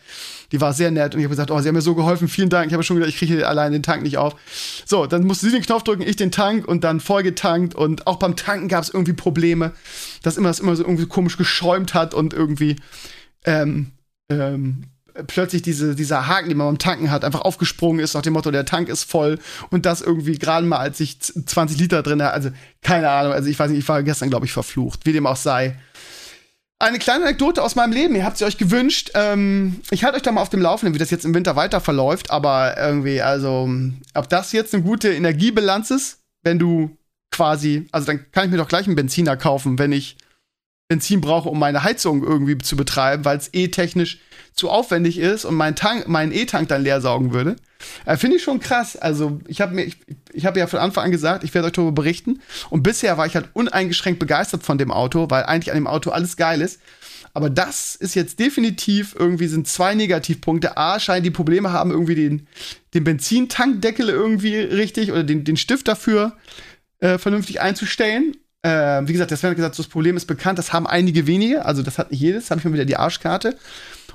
[0.52, 2.50] Die war sehr nett und ich habe gesagt, oh, sie haben mir so geholfen, vielen
[2.50, 2.68] Dank.
[2.68, 4.36] Ich habe schon gedacht, ich kriege allein den Tank nicht auf.
[4.86, 8.08] So, dann musste sie den Knopf drücken, ich den Tank und dann voll getankt und
[8.08, 9.72] auch beim Tanken gab es irgendwie Probleme,
[10.24, 12.76] dass immer das immer so irgendwie komisch geschäumt hat und irgendwie
[13.46, 13.92] ähm,
[14.30, 14.84] ähm,
[15.28, 18.52] plötzlich diese, dieser Haken, den man beim Tanken hat, einfach aufgesprungen ist nach dem Motto,
[18.52, 22.34] der Tank ist voll und das irgendwie gerade mal, als ich 20 Liter drin hatte,
[22.34, 22.50] also
[22.82, 25.36] keine Ahnung, also ich weiß nicht, ich war gestern, glaube ich, verflucht, wie dem auch
[25.36, 25.78] sei.
[26.82, 29.12] Eine kleine Anekdote aus meinem Leben, ihr habt sie euch gewünscht.
[29.14, 31.80] Ähm, ich halte euch da mal auf dem Laufenden, wie das jetzt im Winter weiter
[31.80, 33.70] verläuft, aber irgendwie, also,
[34.16, 36.98] ob das jetzt eine gute Energiebilanz ist, wenn du
[37.30, 40.18] quasi, also dann kann ich mir doch gleich einen Benziner kaufen, wenn ich
[40.88, 44.18] Benzin brauche, um meine Heizung irgendwie zu betreiben, weil es eh technisch
[44.56, 47.58] zu aufwendig ist und mein Tank, meinen E-Tank dann leer saugen würde.
[48.06, 48.96] Äh, Finde ich schon krass.
[48.96, 49.98] Also ich habe mir, ich,
[50.34, 52.42] ich habe ja von Anfang an gesagt, ich werde euch darüber berichten.
[52.70, 56.12] Und bisher war ich halt uneingeschränkt begeistert von dem Auto, weil eigentlich an dem Auto
[56.12, 56.80] alles geil ist.
[57.34, 60.78] Aber das ist jetzt definitiv irgendwie sind zwei Negativpunkte.
[60.78, 62.48] A, scheinen die Probleme haben, irgendwie den,
[62.94, 66.34] den Benzintankdeckel irgendwie richtig oder den, den Stift dafür
[67.00, 68.36] äh, vernünftig einzustellen.
[68.64, 71.82] Äh, wie gesagt, das wäre gesagt, das Problem ist bekannt, das haben einige wenige, also
[71.82, 73.58] das hat nicht jedes, habe ich mal wieder die Arschkarte.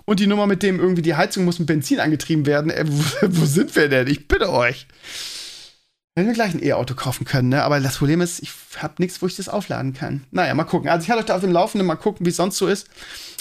[0.07, 2.71] Und die Nummer mit dem irgendwie die Heizung muss mit Benzin angetrieben werden.
[2.71, 4.07] Ey, wo, wo sind wir denn?
[4.07, 4.87] Ich bitte euch.
[6.15, 7.63] Wenn wir gleich ein E-Auto kaufen können, ne?
[7.63, 10.25] Aber das Problem ist, ich habe nichts, wo ich das aufladen kann.
[10.31, 10.89] Naja, mal gucken.
[10.89, 12.89] Also ich halte euch da auf dem Laufenden, mal gucken, wie es sonst so ist.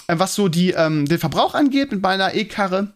[0.07, 2.93] Äh, was so die, ähm, den Verbrauch angeht mit meiner E-Karre.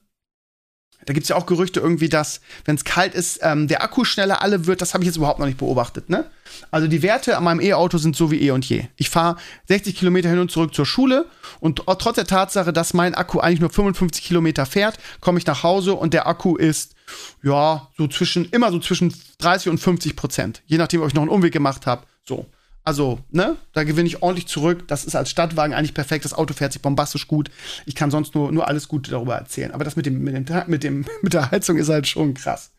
[1.06, 4.04] Da gibt es ja auch Gerüchte irgendwie, dass, wenn es kalt ist, ähm, der Akku
[4.04, 4.82] schneller alle wird.
[4.82, 6.10] Das habe ich jetzt überhaupt noch nicht beobachtet.
[6.10, 6.26] Ne?
[6.72, 8.86] Also die Werte an meinem E-Auto sind so wie eh und je.
[8.98, 11.26] Ich fahre 60 Kilometer hin und zurück zur Schule
[11.60, 15.64] und trotz der Tatsache, dass mein Akku eigentlich nur 55 Kilometer fährt, komme ich nach
[15.64, 16.96] Hause und der Akku ist
[17.42, 21.24] ja so zwischen immer so zwischen 30 und 50 Prozent, je nachdem, ob ich noch
[21.24, 22.04] einen Umweg gemacht habe.
[22.26, 22.46] So.
[22.90, 24.88] Also, ne, da gewinne ich ordentlich zurück.
[24.88, 26.26] Das ist als Stadtwagen eigentlich perfekt.
[26.26, 27.52] Das Auto fährt sich bombastisch gut.
[27.86, 29.70] Ich kann sonst nur, nur alles Gute darüber erzählen.
[29.70, 32.72] Aber das mit dem, mit dem, mit dem, mit der Heizung ist halt schon krass.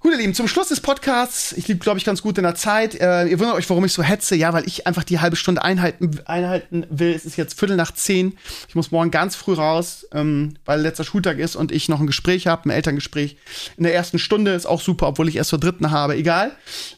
[0.00, 2.56] Gut, ihr Lieben, zum Schluss des Podcasts, ich liebe, glaube ich, ganz gut in der
[2.56, 3.00] Zeit.
[3.00, 4.34] Äh, ihr wundert euch, warum ich so hetze.
[4.34, 7.12] Ja, weil ich einfach die halbe Stunde einhalten, einhalten will.
[7.12, 8.36] Es ist jetzt Viertel nach zehn.
[8.66, 12.08] Ich muss morgen ganz früh raus, ähm, weil letzter Schultag ist und ich noch ein
[12.08, 13.36] Gespräch habe, ein Elterngespräch.
[13.76, 16.16] In der ersten Stunde ist auch super, obwohl ich erst zur dritten habe.
[16.16, 16.50] Egal.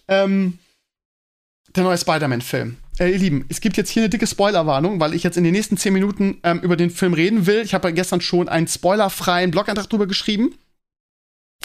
[0.08, 0.58] Ähm,
[1.74, 2.76] der neue Spider-Man-Film.
[2.98, 5.52] Äh, ihr Lieben, es gibt jetzt hier eine dicke Spoilerwarnung, weil ich jetzt in den
[5.52, 7.62] nächsten 10 Minuten ähm, über den Film reden will.
[7.62, 10.54] Ich habe gestern schon einen spoilerfreien Blogantrag drüber geschrieben.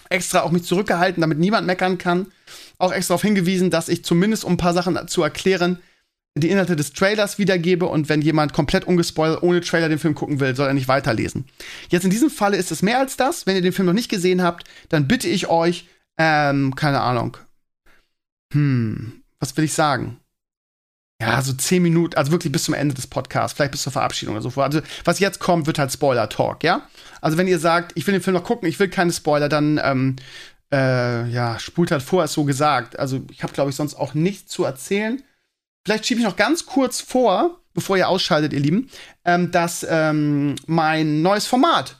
[0.10, 2.32] Extra auch mich zurückgehalten, damit niemand meckern kann.
[2.80, 5.80] Auch extra darauf hingewiesen, dass ich zumindest, um ein paar Sachen zu erklären,
[6.36, 10.40] die Inhalte des Trailers wiedergebe und wenn jemand komplett ungespoilt ohne Trailer den Film gucken
[10.40, 11.46] will, soll er nicht weiterlesen.
[11.90, 13.46] Jetzt in diesem Falle ist es mehr als das.
[13.46, 17.38] Wenn ihr den Film noch nicht gesehen habt, dann bitte ich euch, ähm, keine Ahnung.
[18.54, 20.20] Hm, was will ich sagen?
[21.22, 24.36] Ja, so zehn Minuten, also wirklich bis zum Ende des Podcasts, vielleicht bis zur Verabschiedung
[24.36, 24.62] oder so.
[24.62, 26.88] Also, was jetzt kommt, wird halt Spoiler-Talk, ja?
[27.20, 29.82] Also, wenn ihr sagt, ich will den Film noch gucken, ich will keine Spoiler, dann,
[29.84, 30.16] ähm,
[30.72, 32.98] äh, ja, spult halt vor, ist so gesagt.
[32.98, 35.22] Also, ich habe, glaube ich, sonst auch nichts zu erzählen.
[35.86, 38.90] Vielleicht schiebe ich noch ganz kurz vor, bevor ihr ausschaltet, ihr Lieben,
[39.26, 41.98] ähm, dass ähm, mein neues Format,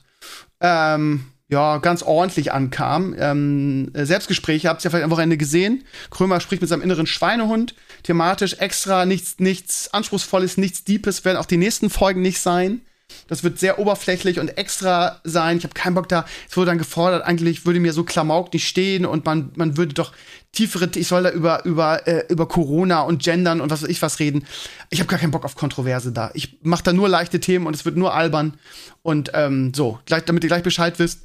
[0.60, 3.14] ähm, ja, ganz ordentlich ankam.
[3.18, 5.84] Ähm, Selbstgespräche, habt ihr ja vielleicht am Wochenende gesehen.
[6.10, 7.74] Krömer spricht mit seinem inneren Schweinehund.
[8.04, 12.82] Thematisch extra nichts, nichts Anspruchsvolles, nichts Deepes werden auch die nächsten Folgen nicht sein.
[13.26, 15.58] Das wird sehr oberflächlich und extra sein.
[15.58, 16.24] Ich habe keinen Bock da.
[16.48, 19.94] Es wurde dann gefordert, eigentlich würde mir so Klamauk nicht stehen und man, man würde
[19.94, 20.12] doch
[20.52, 24.02] tiefere, ich soll da über, über, äh, über Corona und Gendern und was weiß ich
[24.02, 24.44] was reden.
[24.90, 26.30] Ich habe gar keinen Bock auf Kontroverse da.
[26.34, 28.54] Ich mache da nur leichte Themen und es wird nur albern.
[29.02, 31.22] Und ähm, so, gleich, damit ihr gleich Bescheid wisst,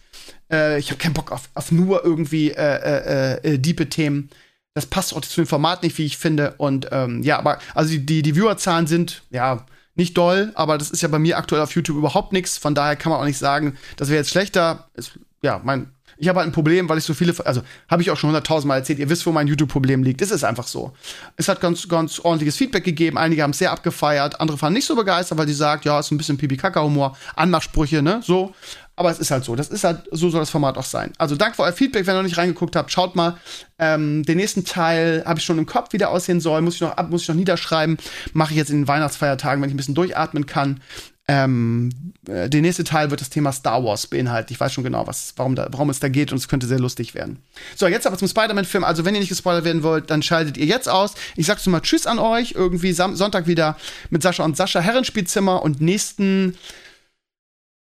[0.52, 4.30] äh, ich habe keinen Bock auf, auf nur irgendwie äh, äh, äh, diepe Themen.
[4.74, 6.56] Das passt auch zu dem Format nicht, wie ich finde.
[6.58, 10.92] Und ähm, ja, aber also die, die, die Viewerzahlen sind, ja, nicht doll, aber das
[10.92, 12.58] ist ja bei mir aktuell auf YouTube überhaupt nichts.
[12.58, 14.90] Von daher kann man auch nicht sagen, das wäre jetzt schlechter.
[14.94, 18.12] Ist, ja, mein, ich habe halt ein Problem, weil ich so viele, also habe ich
[18.12, 20.22] auch schon hunderttausendmal erzählt, ihr wisst, wo mein YouTube-Problem liegt.
[20.22, 20.94] Es ist einfach so.
[21.38, 23.18] Es hat ganz, ganz ordentliches Feedback gegeben.
[23.18, 26.12] Einige haben es sehr abgefeiert, andere waren nicht so begeistert, weil die sagt, ja, ist
[26.12, 28.54] ein bisschen Pipi-Kaka-Humor, Anmachsprüche, ne, so.
[28.98, 29.56] Aber es ist halt so.
[29.56, 31.12] Das ist halt, so soll das Format auch sein.
[31.18, 32.08] Also danke für euer Feedback.
[32.08, 33.38] Wenn ihr noch nicht reingeguckt habt, schaut mal.
[33.78, 36.62] Ähm, den nächsten Teil habe ich schon im Kopf, wie der aussehen soll.
[36.62, 37.98] Muss ich noch ab, muss ich noch niederschreiben.
[38.32, 40.80] Mache ich jetzt in den Weihnachtsfeiertagen, wenn ich ein bisschen durchatmen kann.
[41.28, 44.54] Ähm, äh, der nächste Teil wird das Thema Star Wars beinhalten.
[44.54, 46.80] Ich weiß schon genau, was, warum, da, warum es da geht und es könnte sehr
[46.80, 47.40] lustig werden.
[47.76, 48.84] So, jetzt aber zum Spider-Man-Film.
[48.84, 51.16] Also, wenn ihr nicht gespoilert werden wollt, dann schaltet ihr jetzt aus.
[51.36, 52.52] Ich sag's mal Tschüss an euch.
[52.52, 53.76] Irgendwie Sam Sonntag wieder
[54.12, 56.56] mit Sascha und Sascha Herrenspielzimmer und nächsten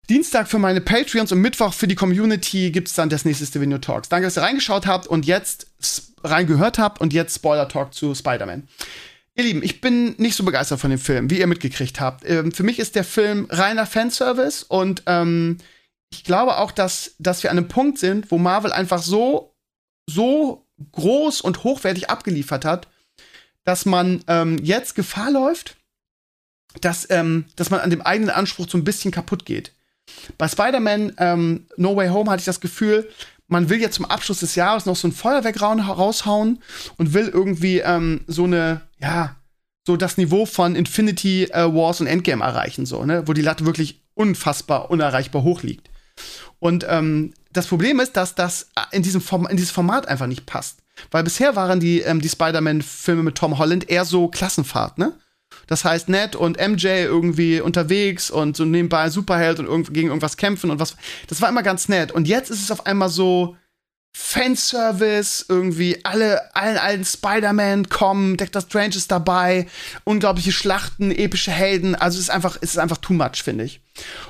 [0.07, 3.77] Dienstag für meine Patreons und Mittwoch für die Community gibt es dann das nächste Video
[3.77, 4.09] Talks.
[4.09, 5.67] Danke, dass ihr reingeschaut habt und jetzt
[6.23, 8.67] reingehört habt und jetzt Spoiler Talk zu Spider-Man.
[9.35, 12.27] Ihr Lieben, ich bin nicht so begeistert von dem Film, wie ihr mitgekriegt habt.
[12.27, 15.57] Ähm, für mich ist der Film reiner Fanservice und ähm,
[16.11, 19.55] ich glaube auch, dass, dass wir an einem Punkt sind, wo Marvel einfach so,
[20.05, 22.89] so groß und hochwertig abgeliefert hat,
[23.63, 25.77] dass man ähm, jetzt Gefahr läuft,
[26.81, 29.71] dass, ähm, dass man an dem eigenen Anspruch so ein bisschen kaputt geht.
[30.37, 33.09] Bei Spider-Man ähm, No Way Home hatte ich das Gefühl,
[33.51, 36.59] man will jetzt zum Abschluss des Jahres noch so ein Feuerwerk raushauen
[36.97, 39.35] und will irgendwie ähm, so eine, ja,
[39.85, 43.27] so das Niveau von Infinity äh, Wars und Endgame erreichen, so, ne?
[43.27, 45.89] Wo die Latte wirklich unfassbar unerreichbar hoch liegt.
[46.59, 50.45] Und ähm, das Problem ist, dass das in, diesem Form in dieses Format einfach nicht
[50.45, 50.79] passt.
[51.09, 55.13] Weil bisher waren die, ähm, die Spider-Man-Filme mit Tom Holland eher so Klassenfahrt, ne?
[55.71, 60.35] Das heißt, Ned und MJ irgendwie unterwegs und so nebenbei Superheld und irgend gegen irgendwas
[60.35, 60.97] kämpfen und was.
[61.27, 62.11] Das war immer ganz nett.
[62.11, 63.55] Und jetzt ist es auf einmal so,
[64.13, 69.67] Fanservice, irgendwie alle, allen allen Spider-Man kommen, Doctor Strange ist dabei,
[70.03, 73.79] unglaubliche Schlachten, epische Helden, also es ist einfach, es ist einfach too much, finde ich.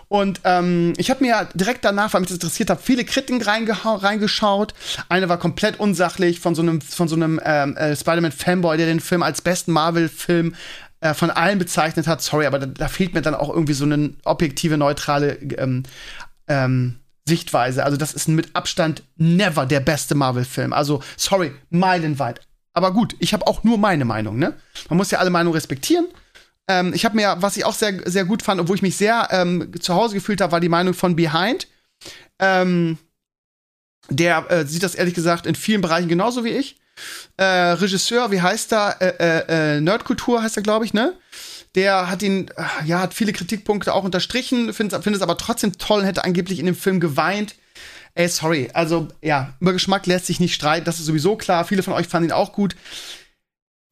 [0.07, 4.75] Und ähm, ich habe mir direkt danach, weil mich das interessiert hat, viele Kritiken reingeschaut.
[5.09, 9.23] Eine war komplett unsachlich von so einem, so einem ähm, äh, Spider-Man-Fanboy, der den Film
[9.23, 10.53] als besten Marvel-Film
[11.01, 12.21] äh, von allen bezeichnet hat.
[12.21, 15.83] Sorry, aber da, da, fehlt mir dann auch irgendwie so eine objektive, neutrale ähm,
[16.47, 17.83] ähm, Sichtweise.
[17.83, 20.73] Also, das ist mit Abstand never der beste Marvel-Film.
[20.73, 22.41] Also, sorry, meilenweit.
[22.73, 24.53] Aber gut, ich habe auch nur meine Meinung, ne?
[24.89, 26.07] Man muss ja alle Meinungen respektieren.
[26.67, 29.27] Ähm, ich habe mir, was ich auch sehr, sehr gut fand, obwohl ich mich sehr
[29.31, 31.67] ähm, zu Hause gefühlt habe, war die Meinung von Behind.
[32.39, 32.97] Ähm,
[34.09, 36.80] der äh, sieht das ehrlich gesagt in vielen Bereichen genauso wie ich.
[37.37, 38.97] Äh, Regisseur, wie heißt er?
[39.01, 41.13] Äh, äh, äh Nerdkultur heißt er, glaube ich, ne?
[41.75, 45.77] Der hat ihn, äh, ja, hat viele Kritikpunkte auch unterstrichen, findet find es aber trotzdem
[45.77, 47.55] toll und hätte angeblich in dem Film geweint.
[48.13, 51.63] Ey, sorry, also ja, über Geschmack lässt sich nicht streiten, das ist sowieso klar.
[51.63, 52.75] Viele von euch fanden ihn auch gut.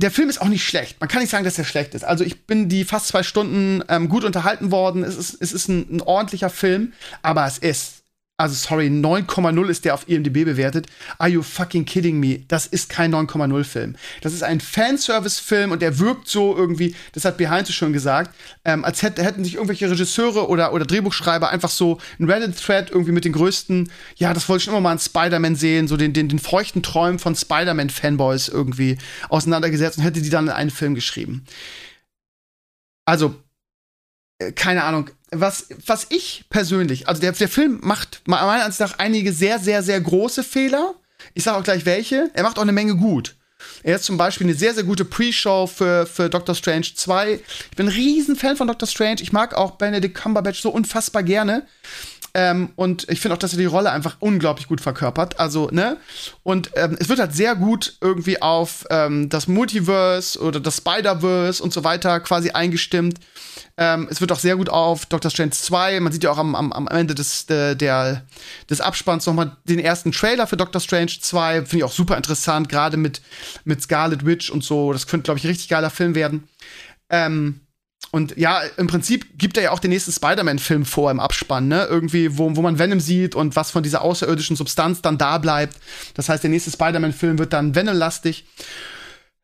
[0.01, 0.99] Der Film ist auch nicht schlecht.
[0.99, 2.03] Man kann nicht sagen, dass er schlecht ist.
[2.05, 5.03] Also ich bin die fast zwei Stunden ähm, gut unterhalten worden.
[5.03, 7.98] Es ist, es ist ein, ein ordentlicher Film, aber es ist
[8.39, 10.87] also sorry, 9,0 ist der auf IMDb bewertet.
[11.17, 12.39] Are you fucking kidding me?
[12.47, 13.97] Das ist kein 9,0 Film.
[14.21, 18.33] Das ist ein Fanservice-Film und der wirkt so irgendwie, das hat Behind so schon gesagt,
[18.63, 23.11] ähm, als hätte, hätten sich irgendwelche Regisseure oder, oder Drehbuchschreiber einfach so ein Reddit-Thread irgendwie
[23.11, 26.13] mit den größten, ja, das wollte ich schon immer mal an Spider-Man sehen, so den,
[26.13, 28.97] den, den feuchten Träumen von Spider-Man-Fanboys irgendwie
[29.27, 31.43] auseinandergesetzt und hätte die dann in einen Film geschrieben.
[33.05, 33.35] Also,
[34.41, 38.99] äh, keine Ahnung, was, was ich persönlich, also der, der Film macht meiner Ansicht nach
[38.99, 40.95] einige sehr, sehr, sehr große Fehler.
[41.33, 42.31] Ich sage auch gleich welche.
[42.33, 43.35] Er macht auch eine Menge gut.
[43.83, 47.33] Er ist zum Beispiel eine sehr, sehr gute Pre-Show für, für Doctor Strange 2.
[47.71, 49.21] Ich bin ein Riesenfan von Doctor Strange.
[49.21, 51.65] Ich mag auch Benedict Cumberbatch so unfassbar gerne.
[52.33, 55.39] Ähm, und ich finde auch, dass er die Rolle einfach unglaublich gut verkörpert.
[55.39, 55.97] Also, ne?
[56.43, 61.61] Und ähm, es wird halt sehr gut irgendwie auf ähm, das Multiverse oder das Spider-Verse
[61.63, 63.19] und so weiter quasi eingestimmt.
[63.77, 65.99] Ähm, es wird auch sehr gut auf Doctor Strange 2.
[66.01, 68.25] Man sieht ja auch am, am, am Ende des, der, der,
[68.69, 71.65] des Abspanns nochmal den ersten Trailer für Doctor Strange 2.
[71.65, 73.21] Finde ich auch super interessant, gerade mit,
[73.63, 74.93] mit Scarlet Witch und so.
[74.93, 76.47] Das könnte, glaube ich, ein richtig geiler Film werden.
[77.09, 77.61] Ähm,
[78.11, 81.85] und ja, im Prinzip gibt er ja auch den nächsten Spider-Man-Film vor im Abspann, ne?
[81.89, 85.77] Irgendwie, wo, wo man Venom sieht und was von dieser außerirdischen Substanz dann da bleibt.
[86.15, 88.45] Das heißt, der nächste Spider-Man-Film wird dann Venom-lastig.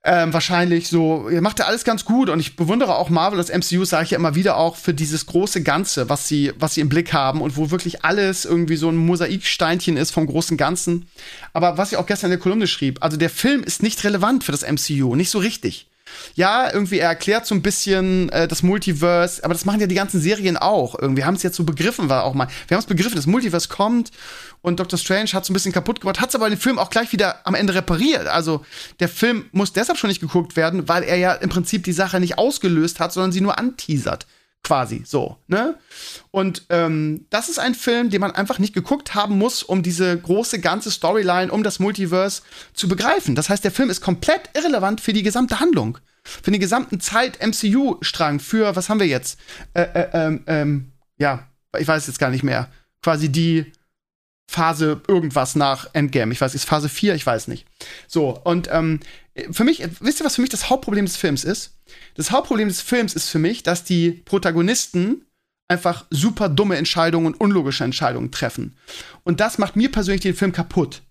[0.08, 3.50] Ähm, wahrscheinlich so, ihr macht ja alles ganz gut und ich bewundere auch Marvel, das
[3.50, 6.82] MCU, sage ich ja immer wieder auch für dieses große Ganze, was sie, was sie
[6.82, 11.08] im Blick haben und wo wirklich alles irgendwie so ein Mosaiksteinchen ist vom großen Ganzen.
[11.54, 14.44] Aber was ich auch gestern in der Kolumne schrieb, also der Film ist nicht relevant
[14.44, 15.88] für das MCU, nicht so richtig
[16.36, 19.96] ja, irgendwie er erklärt so ein bisschen äh, das Multiverse, aber das machen ja die
[19.96, 20.98] ganzen Serien auch.
[21.00, 22.48] Irgendwie haben es jetzt so begriffen, war auch mal.
[22.68, 24.12] Wir haben es begriffen, das Multiverse kommt
[24.62, 26.90] und Doctor Strange hat so ein bisschen kaputt gemacht, hat es aber den Film auch
[26.90, 28.28] gleich wieder am Ende repariert.
[28.28, 28.66] Also
[29.00, 32.20] der Film muss deshalb schon nicht geguckt werden, weil er ja im Prinzip die Sache
[32.20, 34.26] nicht ausgelöst hat, sondern sie nur anteasert
[34.66, 35.78] quasi so, ne?
[36.32, 40.18] Und ähm, das ist ein Film, den man einfach nicht geguckt haben muss, um diese
[40.18, 42.42] große ganze Storyline um das Multiverse
[42.74, 43.36] zu begreifen.
[43.36, 47.40] Das heißt, der Film ist komplett irrelevant für die gesamte Handlung, für den gesamten Zeit
[47.46, 48.40] MCU-Strang.
[48.40, 49.40] Für was haben wir jetzt?
[49.76, 51.48] Äh, äh, ähm, ähm, ja,
[51.78, 52.68] ich weiß jetzt gar nicht mehr.
[53.04, 53.72] Quasi die
[54.50, 56.32] Phase irgendwas nach Endgame.
[56.32, 57.68] Ich weiß, ist Phase 4, ich weiß nicht.
[58.08, 59.00] So, und ähm,
[59.52, 61.78] für mich, wisst ihr, was für mich das Hauptproblem des Films ist?
[62.16, 65.26] Das Hauptproblem des Films ist für mich, dass die Protagonisten
[65.68, 68.78] einfach super dumme Entscheidungen und unlogische Entscheidungen treffen.
[69.24, 71.02] Und das macht mir persönlich den Film kaputt.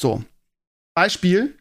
[0.00, 0.24] So.
[0.94, 1.56] Beispiel: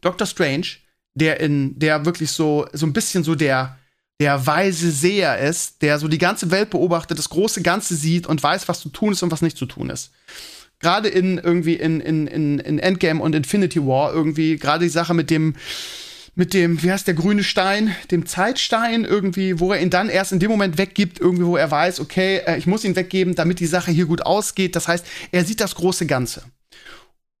[0.00, 0.66] Doctor Strange,
[1.14, 3.78] der in, der wirklich so, so ein bisschen so der,
[4.20, 8.42] der weise Seher ist, der so die ganze Welt beobachtet, das große Ganze sieht und
[8.42, 10.10] weiß, was zu tun ist und was nicht zu tun ist
[10.80, 15.14] gerade in irgendwie in, in, in, in Endgame und Infinity War irgendwie, gerade die Sache
[15.14, 15.54] mit dem,
[16.34, 20.32] mit dem, wie heißt der grüne Stein, dem Zeitstein irgendwie, wo er ihn dann erst
[20.32, 23.60] in dem Moment weggibt, irgendwie, wo er weiß, okay, äh, ich muss ihn weggeben, damit
[23.60, 24.74] die Sache hier gut ausgeht.
[24.74, 26.44] Das heißt, er sieht das große Ganze.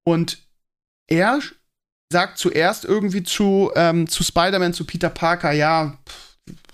[0.04, 0.38] Und
[1.08, 1.40] er
[2.12, 5.98] sagt zuerst irgendwie zu, ähm, zu Spider-Man, zu Peter Parker, ja,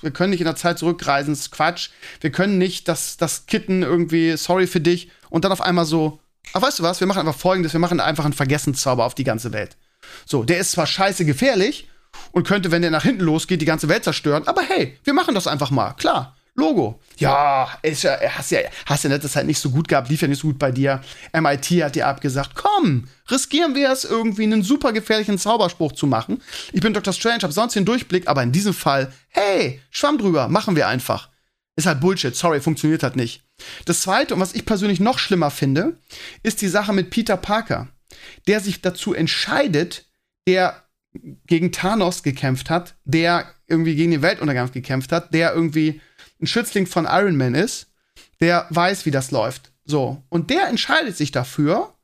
[0.00, 1.90] wir können nicht in der Zeit zurückreisen, das ist Quatsch.
[2.20, 5.10] Wir können nicht das, das Kitten irgendwie, sorry für dich.
[5.28, 6.20] Und dann auf einmal so,
[6.52, 7.00] Ach, weißt du was?
[7.00, 9.76] Wir machen einfach folgendes: Wir machen einfach einen Vergessenszauber auf die ganze Welt.
[10.24, 11.88] So, der ist zwar scheiße gefährlich
[12.32, 15.34] und könnte, wenn der nach hinten losgeht, die ganze Welt zerstören, aber hey, wir machen
[15.34, 15.92] das einfach mal.
[15.94, 16.36] Klar.
[16.58, 17.00] Logo.
[17.18, 20.28] Ja, ist ja, hast ja, hast ja das halt nicht so gut gehabt, lief ja
[20.28, 21.02] nicht so gut bei dir.
[21.34, 26.42] MIT hat dir abgesagt, komm, riskieren wir es, irgendwie einen super gefährlichen Zauberspruch zu machen.
[26.72, 27.12] Ich bin Dr.
[27.12, 31.28] Strange, hab sonst den Durchblick, aber in diesem Fall, hey, Schwamm drüber, machen wir einfach.
[31.76, 33.44] Ist halt Bullshit, sorry, funktioniert halt nicht.
[33.84, 35.98] Das zweite, und was ich persönlich noch schlimmer finde,
[36.42, 37.88] ist die Sache mit Peter Parker.
[38.46, 40.06] der sich dazu entscheidet,
[40.46, 40.84] der
[41.46, 46.00] gegen Thanos gekämpft hat, der irgendwie gegen den Weltuntergang gekämpft hat, der irgendwie
[46.40, 47.88] ein Schützling von Iron Man ist,
[48.40, 49.72] der weiß, wie das läuft.
[49.84, 50.22] So.
[50.28, 51.94] Und der entscheidet sich dafür,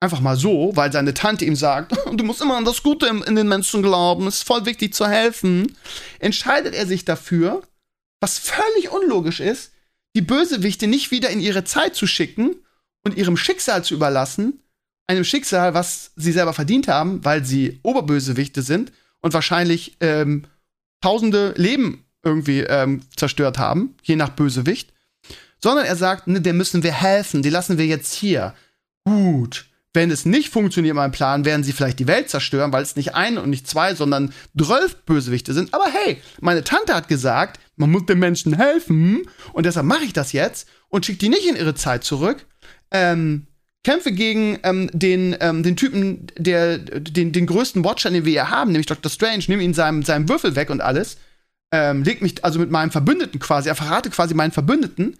[0.00, 3.36] einfach mal so, weil seine Tante ihm sagt, du musst immer an das Gute in
[3.36, 5.76] den Menschen glauben, es ist voll wichtig zu helfen,
[6.18, 7.62] entscheidet er sich dafür,
[8.22, 9.72] was völlig unlogisch ist,
[10.14, 12.54] die Bösewichte nicht wieder in ihre Zeit zu schicken
[13.04, 14.62] und ihrem Schicksal zu überlassen,
[15.08, 20.44] einem Schicksal, was sie selber verdient haben, weil sie Oberbösewichte sind und wahrscheinlich ähm,
[21.00, 24.92] tausende Leben irgendwie ähm, zerstört haben, je nach Bösewicht,
[25.60, 28.54] sondern er sagt, ne, dem müssen wir helfen, die lassen wir jetzt hier.
[29.04, 29.66] Gut.
[29.94, 33.16] Wenn es nicht funktioniert, mein Plan, werden sie vielleicht die Welt zerstören, weil es nicht
[33.16, 35.74] ein und nicht zwei, sondern zwölf Bösewichte sind.
[35.74, 40.12] Aber hey, meine Tante hat gesagt, man muss den Menschen helfen und deshalb mache ich
[40.12, 42.46] das jetzt und schicke die nicht in ihre Zeit zurück.
[42.90, 43.46] Ähm,
[43.84, 48.50] kämpfe gegen ähm, den, ähm, den Typen, der den, den größten Watcher, den wir hier
[48.50, 49.10] haben, nämlich Dr.
[49.10, 51.16] Strange, nehme ihn seinem, seinem Würfel weg und alles.
[51.72, 55.16] Ähm, leg mich also mit meinem Verbündeten quasi, er verrate quasi meinen Verbündeten,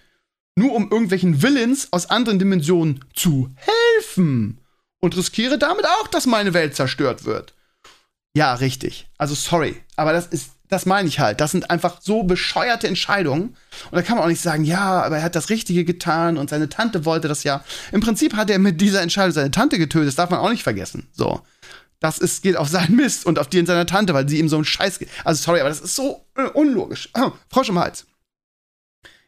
[0.54, 4.58] nur um irgendwelchen Villains aus anderen Dimensionen zu helfen.
[5.00, 7.54] Und riskiere damit auch, dass meine Welt zerstört wird.
[8.36, 9.08] Ja, richtig.
[9.18, 11.42] Also sorry, aber das ist das meine ich halt.
[11.42, 13.50] Das sind einfach so bescheuerte Entscheidungen.
[13.90, 16.48] Und da kann man auch nicht sagen, ja, aber er hat das Richtige getan und
[16.48, 17.62] seine Tante wollte das ja.
[17.92, 20.08] Im Prinzip hat er mit dieser Entscheidung seine Tante getötet.
[20.08, 21.08] Das darf man auch nicht vergessen.
[21.12, 21.42] So.
[22.00, 24.48] Das ist, geht auf seinen Mist und auf die in seiner Tante, weil sie ihm
[24.48, 25.00] so einen Scheiß.
[25.24, 27.10] Also, sorry, aber das ist so äh, unlogisch.
[27.14, 28.06] Oh, Frosch im Hals.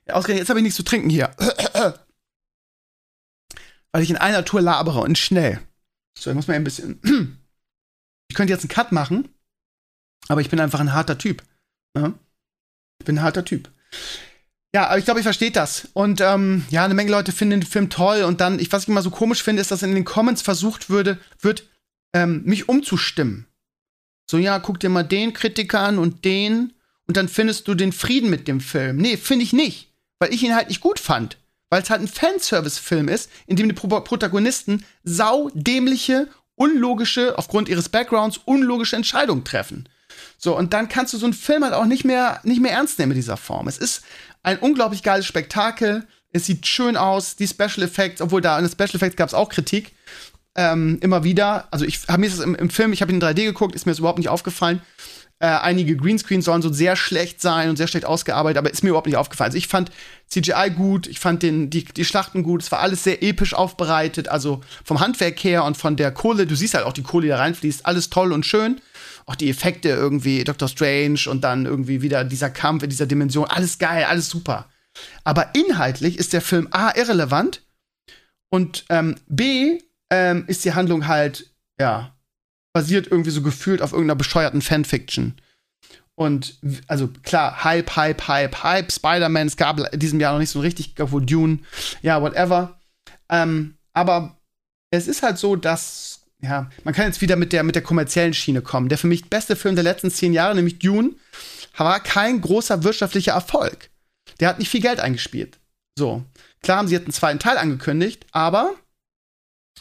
[0.09, 1.31] Ausgerechnet, jetzt habe ich nichts zu trinken hier.
[3.93, 5.61] weil ich in einer Tour labere und schnell.
[6.19, 7.01] So, ich muss mal ein bisschen.
[8.31, 9.29] ich könnte jetzt einen Cut machen
[10.29, 11.43] aber ich bin einfach ein harter Typ.
[11.97, 12.13] Ja?
[12.99, 13.71] Ich bin ein harter Typ.
[14.75, 15.89] Ja, aber ich glaube, ich verstehe das.
[15.93, 18.23] Und ähm, ja, eine Menge Leute finden den Film toll.
[18.23, 20.91] Und dann, ich, was ich immer so komisch finde, ist, dass in den Comments versucht
[20.91, 21.69] würde, wird,
[22.13, 23.47] ähm, mich umzustimmen.
[24.29, 26.73] So, ja, guck dir mal den Kritiker an und den.
[27.07, 28.97] Und dann findest du den Frieden mit dem Film.
[28.97, 29.93] Nee, finde ich nicht.
[30.19, 31.37] Weil ich ihn halt nicht gut fand.
[31.71, 37.89] Weil es halt ein Fanservice-Film ist, in dem die Pro Protagonisten saudämliche, unlogische, aufgrund ihres
[37.89, 39.89] Backgrounds, unlogische Entscheidungen treffen.
[40.45, 42.99] So, und dann kannst du so einen Film halt auch nicht mehr, nicht mehr ernst
[42.99, 43.67] nehmen in dieser Form.
[43.67, 44.05] Es ist
[44.43, 46.07] ein unglaublich geiles Spektakel.
[46.33, 49.33] Es sieht schön aus, die Special Effects, obwohl da in den Special Effects gab es
[49.33, 49.93] auch Kritik.
[50.55, 51.67] Ähm, immer wieder.
[51.71, 53.87] Also ich habe mir das im, im, Film, ich habe ihn in 3D geguckt, ist
[53.87, 54.83] mir das überhaupt nicht aufgefallen.
[55.39, 58.91] Äh, einige Greenscreens sollen so sehr schlecht sein und sehr schlecht ausgearbeitet, aber ist mir
[58.91, 59.49] überhaupt nicht aufgefallen.
[59.49, 59.91] Also ich fand
[60.29, 64.29] CGI gut, ich fand den, die, die Schlachten gut, es war alles sehr episch aufbereitet,
[64.29, 67.29] also vom Handwerk her und von der Kohle, du siehst halt auch die Kohle, die
[67.31, 68.83] da reinfließt, alles toll und schön
[69.27, 73.47] auch die Effekte irgendwie, Doctor Strange und dann irgendwie wieder dieser Kampf in dieser Dimension,
[73.47, 74.69] alles geil, alles super.
[75.25, 77.63] Aber inhaltlich ist der Film A irrelevant
[78.51, 79.79] und ähm, B
[80.11, 82.15] ähm, ist die Handlung halt, ja,
[82.73, 85.35] basiert irgendwie so gefühlt auf irgendeiner bescheuerten Fanfiction.
[86.17, 90.51] Und also klar, Hype, Hype, Hype, Hype, Spider-Man, es gab in diesem Jahr noch nicht
[90.51, 91.59] so richtig, wo Dune,
[92.03, 92.79] ja, whatever.
[93.29, 94.39] Ähm, aber
[94.91, 96.14] es ist halt so, dass
[96.45, 98.89] ja, man kann jetzt wieder mit der, mit der kommerziellen Schiene kommen.
[98.89, 101.13] Der für mich beste Film der letzten zehn Jahre, nämlich Dune,
[101.77, 103.91] war kein großer wirtschaftlicher Erfolg.
[104.41, 105.59] Der hat nicht viel Geld eingespielt.
[105.99, 106.25] So.
[106.63, 108.75] Klar haben sie jetzt einen zweiten Teil angekündigt, aber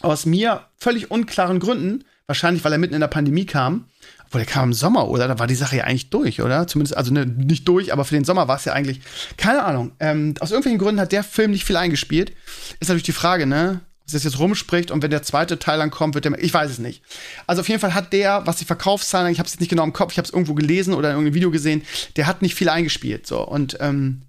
[0.00, 3.86] aus mir völlig unklaren Gründen, wahrscheinlich weil er mitten in der Pandemie kam,
[4.26, 5.28] obwohl er kam im Sommer, oder?
[5.28, 6.66] Da war die Sache ja eigentlich durch, oder?
[6.66, 9.00] Zumindest, also ne, nicht durch, aber für den Sommer war es ja eigentlich,
[9.36, 9.92] keine Ahnung.
[10.00, 12.32] Ähm, aus irgendwelchen Gründen hat der Film nicht viel eingespielt.
[12.80, 13.80] Ist natürlich die Frage, ne?
[14.12, 16.78] Das jetzt rumspricht und wenn der zweite Teil dann kommt, wird der, ich weiß es
[16.78, 17.02] nicht.
[17.46, 19.84] Also auf jeden Fall hat der, was die Verkaufszahlen, ich habe es jetzt nicht genau
[19.84, 21.82] im Kopf, ich habe es irgendwo gelesen oder in irgendeinem Video gesehen,
[22.16, 24.22] der hat nicht viel eingespielt, so und ähm,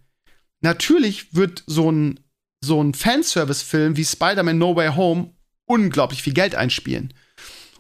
[0.62, 2.20] natürlich wird so ein
[2.62, 5.30] so ein Fanservice-Film wie Spider-Man No Way Home
[5.66, 7.14] unglaublich viel Geld einspielen.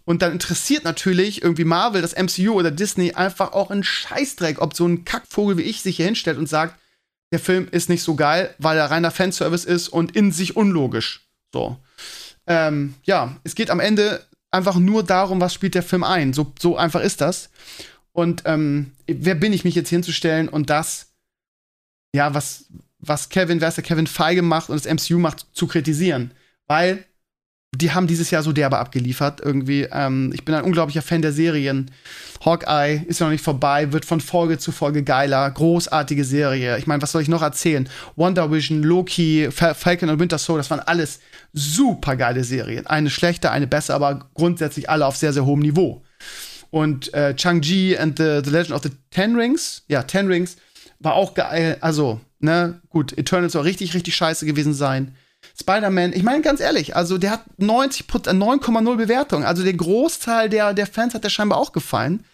[0.05, 4.75] Und dann interessiert natürlich irgendwie Marvel, das MCU oder Disney einfach auch einen Scheißdreck, ob
[4.75, 6.79] so ein Kackvogel wie ich sich hier hinstellt und sagt,
[7.31, 11.27] der Film ist nicht so geil, weil er reiner Fanservice ist und in sich unlogisch.
[11.51, 11.77] So.
[12.47, 16.33] Ähm, ja, es geht am Ende einfach nur darum, was spielt der Film ein.
[16.33, 17.49] So, so einfach ist das.
[18.11, 21.07] Und ähm, wer bin ich, mich jetzt hinzustellen und das,
[22.15, 22.65] ja, was,
[22.99, 26.31] was Kevin, wer ist der Kevin Feige macht und das MCU macht, zu kritisieren.
[26.67, 27.05] Weil
[27.75, 29.41] die haben dieses Jahr so derbe abgeliefert.
[29.41, 31.91] Irgendwie, ähm, ich bin ein unglaublicher Fan der Serien.
[32.43, 35.49] Hawkeye ist ja noch nicht vorbei, wird von Folge zu Folge geiler.
[35.51, 36.77] Großartige Serie.
[36.77, 37.89] Ich meine, was soll ich noch erzählen?
[38.15, 41.19] Wonder Vision, Loki, Falcon und Winter Soul, das waren alles
[41.55, 42.85] super geile Serien.
[42.85, 46.03] Eine schlechte, eine besser, aber grundsätzlich alle auf sehr, sehr hohem Niveau.
[46.69, 50.57] Und äh, Chang-Chi and the, the Legend of the Ten Rings, ja, Ten Rings,
[50.99, 51.77] war auch geil.
[51.79, 55.15] Also, ne, gut, Eternals soll richtig, richtig scheiße gewesen sein.
[55.57, 59.45] Spider-Man, ich meine ganz ehrlich, also der hat 90% 9,0 Bewertung.
[59.45, 62.25] Also der Großteil der, der Fans hat der scheinbar auch gefallen.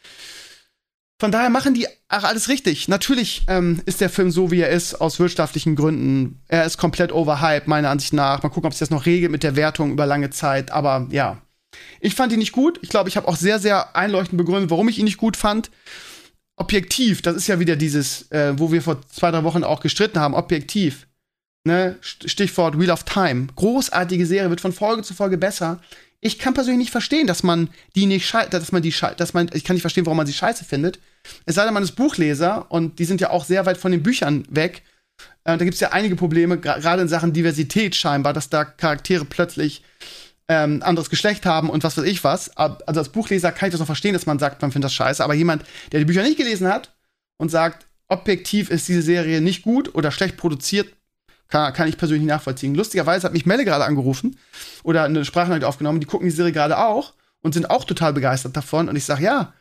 [1.21, 2.87] Von daher machen die ach, alles richtig.
[2.87, 6.41] Natürlich ähm, ist der Film so, wie er ist, aus wirtschaftlichen Gründen.
[6.47, 8.41] Er ist komplett overhyped, meiner Ansicht nach.
[8.41, 10.71] Mal gucken, ob sich das noch regelt mit der Wertung über lange Zeit.
[10.71, 11.39] Aber ja,
[11.99, 12.79] ich fand ihn nicht gut.
[12.81, 15.69] Ich glaube, ich habe auch sehr, sehr einleuchtend begründet, warum ich ihn nicht gut fand.
[16.55, 20.19] Objektiv, das ist ja wieder dieses, äh, wo wir vor zwei, drei Wochen auch gestritten
[20.19, 20.33] haben.
[20.33, 21.05] Objektiv.
[21.65, 21.97] Ne?
[22.01, 23.45] Stichwort Wheel of Time.
[23.55, 25.81] Großartige Serie, wird von Folge zu Folge besser
[26.21, 29.49] ich kann persönlich nicht verstehen, dass man die nicht scheiße, dass man die dass man,
[29.53, 30.99] ich kann nicht verstehen, warum man sie scheiße findet.
[31.45, 34.03] Es sei denn, man ist Buchleser und die sind ja auch sehr weit von den
[34.03, 34.83] Büchern weg.
[35.43, 39.25] Äh, da gibt es ja einige Probleme, gerade in Sachen Diversität scheinbar, dass da Charaktere
[39.25, 39.83] plötzlich
[40.47, 42.55] ähm, anderes Geschlecht haben und was weiß ich was.
[42.57, 45.23] Also als Buchleser kann ich das noch verstehen, dass man sagt, man findet das scheiße,
[45.23, 46.93] aber jemand, der die Bücher nicht gelesen hat
[47.37, 50.87] und sagt, objektiv ist diese Serie nicht gut oder schlecht produziert,
[51.47, 52.75] kann, kann ich persönlich nachvollziehen.
[52.75, 54.37] Lustigerweise hat mich Melle gerade angerufen
[54.83, 55.99] oder eine Sprachnachricht aufgenommen.
[55.99, 58.89] Die gucken die Serie gerade auch und sind auch total begeistert davon.
[58.89, 59.53] Und ich sage, ja,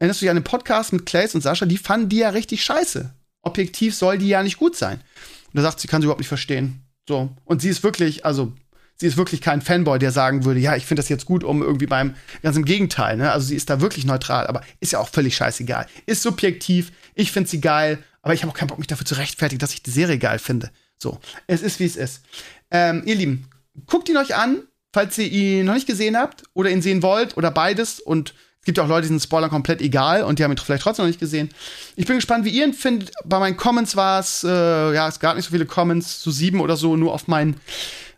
[0.00, 1.66] erinnerst du dich an den Podcast mit Clays und Sascha?
[1.66, 3.14] Die fanden die ja richtig scheiße.
[3.42, 4.96] Objektiv soll die ja nicht gut sein.
[4.96, 6.82] Und da sagt sie, kann sie überhaupt nicht verstehen.
[7.08, 7.30] So.
[7.44, 8.52] Und sie ist wirklich, also,
[8.96, 11.62] sie ist wirklich kein Fanboy, der sagen würde, ja, ich finde das jetzt gut, um
[11.62, 13.30] irgendwie beim, ganz im Gegenteil, ne?
[13.30, 15.86] Also sie ist da wirklich neutral, aber ist ja auch völlig scheißegal.
[16.06, 19.16] Ist subjektiv, ich finde sie geil, aber ich habe auch keinen Bock, mich dafür zu
[19.16, 20.70] rechtfertigen, dass ich die Serie geil finde.
[20.98, 22.22] So, es ist wie es ist.
[22.70, 23.48] Ähm, ihr Lieben,
[23.86, 27.36] guckt ihn euch an, falls ihr ihn noch nicht gesehen habt oder ihn sehen wollt
[27.36, 28.00] oder beides.
[28.00, 30.58] Und es gibt ja auch Leute, die sind Spoiler komplett egal und die haben ihn
[30.58, 31.48] vielleicht trotzdem noch nicht gesehen.
[31.96, 33.10] Ich bin gespannt, wie ihr ihn findet.
[33.24, 36.60] Bei meinen Comments war es, äh, ja, es gab nicht so viele Comments, so sieben
[36.60, 37.56] oder so, nur auf mein,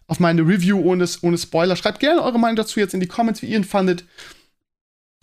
[0.08, 1.76] auf meine Review ohne, ohne Spoiler.
[1.76, 4.04] Schreibt gerne eure Meinung dazu jetzt in die Comments, wie ihr ihn fandet.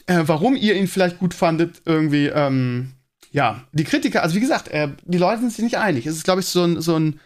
[0.05, 2.93] Äh, warum ihr ihn vielleicht gut fandet, irgendwie, ähm,
[3.31, 6.05] ja, die Kritiker, also wie gesagt, äh, die Leute sind sich nicht einig.
[6.07, 7.19] Es ist, glaube ich, so ein, so ein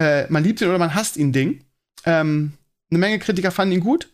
[0.00, 1.64] äh, man liebt ihn oder man hasst ihn Ding.
[2.04, 2.52] Ähm,
[2.90, 4.08] eine Menge Kritiker fanden ihn gut,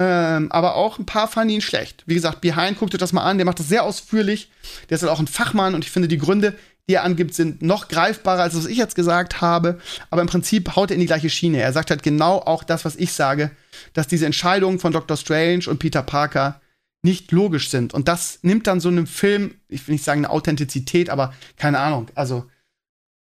[0.00, 2.02] ähm, aber auch ein paar fanden ihn schlecht.
[2.06, 4.50] Wie gesagt, Behind, guckt euch das mal an, der macht das sehr ausführlich.
[4.88, 6.56] Der ist halt auch ein Fachmann und ich finde, die Gründe,
[6.88, 9.78] die er angibt, sind noch greifbarer, als was ich jetzt gesagt habe.
[10.10, 11.60] Aber im Prinzip haut er in die gleiche Schiene.
[11.60, 13.52] Er sagt halt genau auch das, was ich sage,
[13.92, 15.16] dass diese Entscheidungen von Dr.
[15.16, 16.60] Strange und Peter Parker
[17.02, 17.94] nicht logisch sind.
[17.94, 21.78] Und das nimmt dann so einem Film, ich will nicht sagen eine Authentizität, aber keine
[21.78, 22.08] Ahnung.
[22.14, 22.46] Also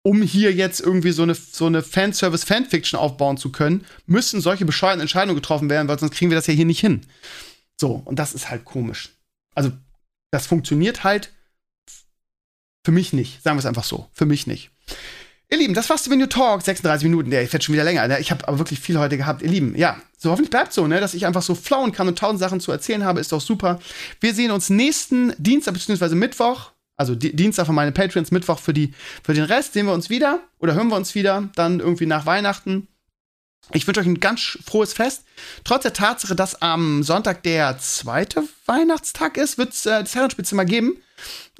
[0.08, 5.02] um hier jetzt irgendwie so eine, so eine Fanservice-Fanfiction aufbauen zu können, müssen solche bescheuerten
[5.02, 7.02] Entscheidungen getroffen werden, weil sonst kriegen wir das ja hier nicht hin.
[7.76, 9.10] So, und das ist halt komisch.
[9.54, 9.74] Also,
[10.32, 11.34] das funktioniert halt
[12.86, 13.44] für mich nicht.
[13.44, 14.08] Sagen wir es einfach so.
[14.14, 14.72] Für mich nicht.
[15.50, 16.62] Ihr Lieben, das war's zu Video Talk.
[16.62, 17.30] 36 Minuten.
[17.30, 18.08] Der fährt schon wieder länger.
[18.08, 18.18] Ne?
[18.22, 19.42] Ich habe aber wirklich viel heute gehabt.
[19.42, 22.18] Ihr Lieben, ja, so hoffentlich bleibt so, ne, dass ich einfach so flauen kann und
[22.18, 23.20] tausend Sachen zu erzählen habe.
[23.20, 23.82] Ist doch super.
[24.22, 26.16] Wir sehen uns nächsten Dienstag bzw.
[26.16, 28.94] Mittwoch also Dienstag für meine Patreons, Mittwoch für, die,
[29.24, 29.74] für den Rest.
[29.74, 32.88] Sehen wir uns wieder oder hören wir uns wieder, dann irgendwie nach Weihnachten.
[33.74, 35.24] Ich wünsche euch ein ganz frohes Fest.
[35.64, 40.66] Trotz der Tatsache, dass am Sonntag der zweite Weihnachtstag ist, wird es äh, das Herrenspielzimmer
[40.66, 40.98] geben.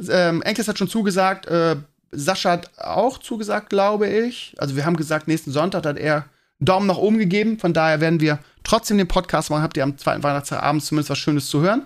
[0.10, 1.76] Ähm, Enkles hat schon zugesagt, äh,
[2.12, 4.56] Sascha hat auch zugesagt, glaube ich.
[4.58, 6.26] Also wir haben gesagt, nächsten Sonntag hat er
[6.60, 7.60] Daumen nach oben gegeben.
[7.60, 9.62] Von daher werden wir trotzdem den Podcast machen.
[9.62, 11.86] Habt ihr am zweiten Weihnachtstag abends zumindest was Schönes zu hören.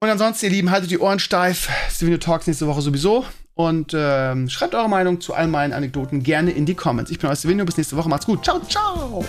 [0.00, 1.68] Und ansonsten, ihr Lieben, haltet die Ohren steif.
[1.90, 3.24] Steven Talks nächste Woche sowieso.
[3.54, 7.10] Und ähm, schreibt eure Meinung zu all meinen Anekdoten gerne in die Comments.
[7.10, 7.64] Ich bin euer Stevenio.
[7.64, 8.08] Bis nächste Woche.
[8.08, 8.44] Macht's gut.
[8.44, 9.24] Ciao, ciao.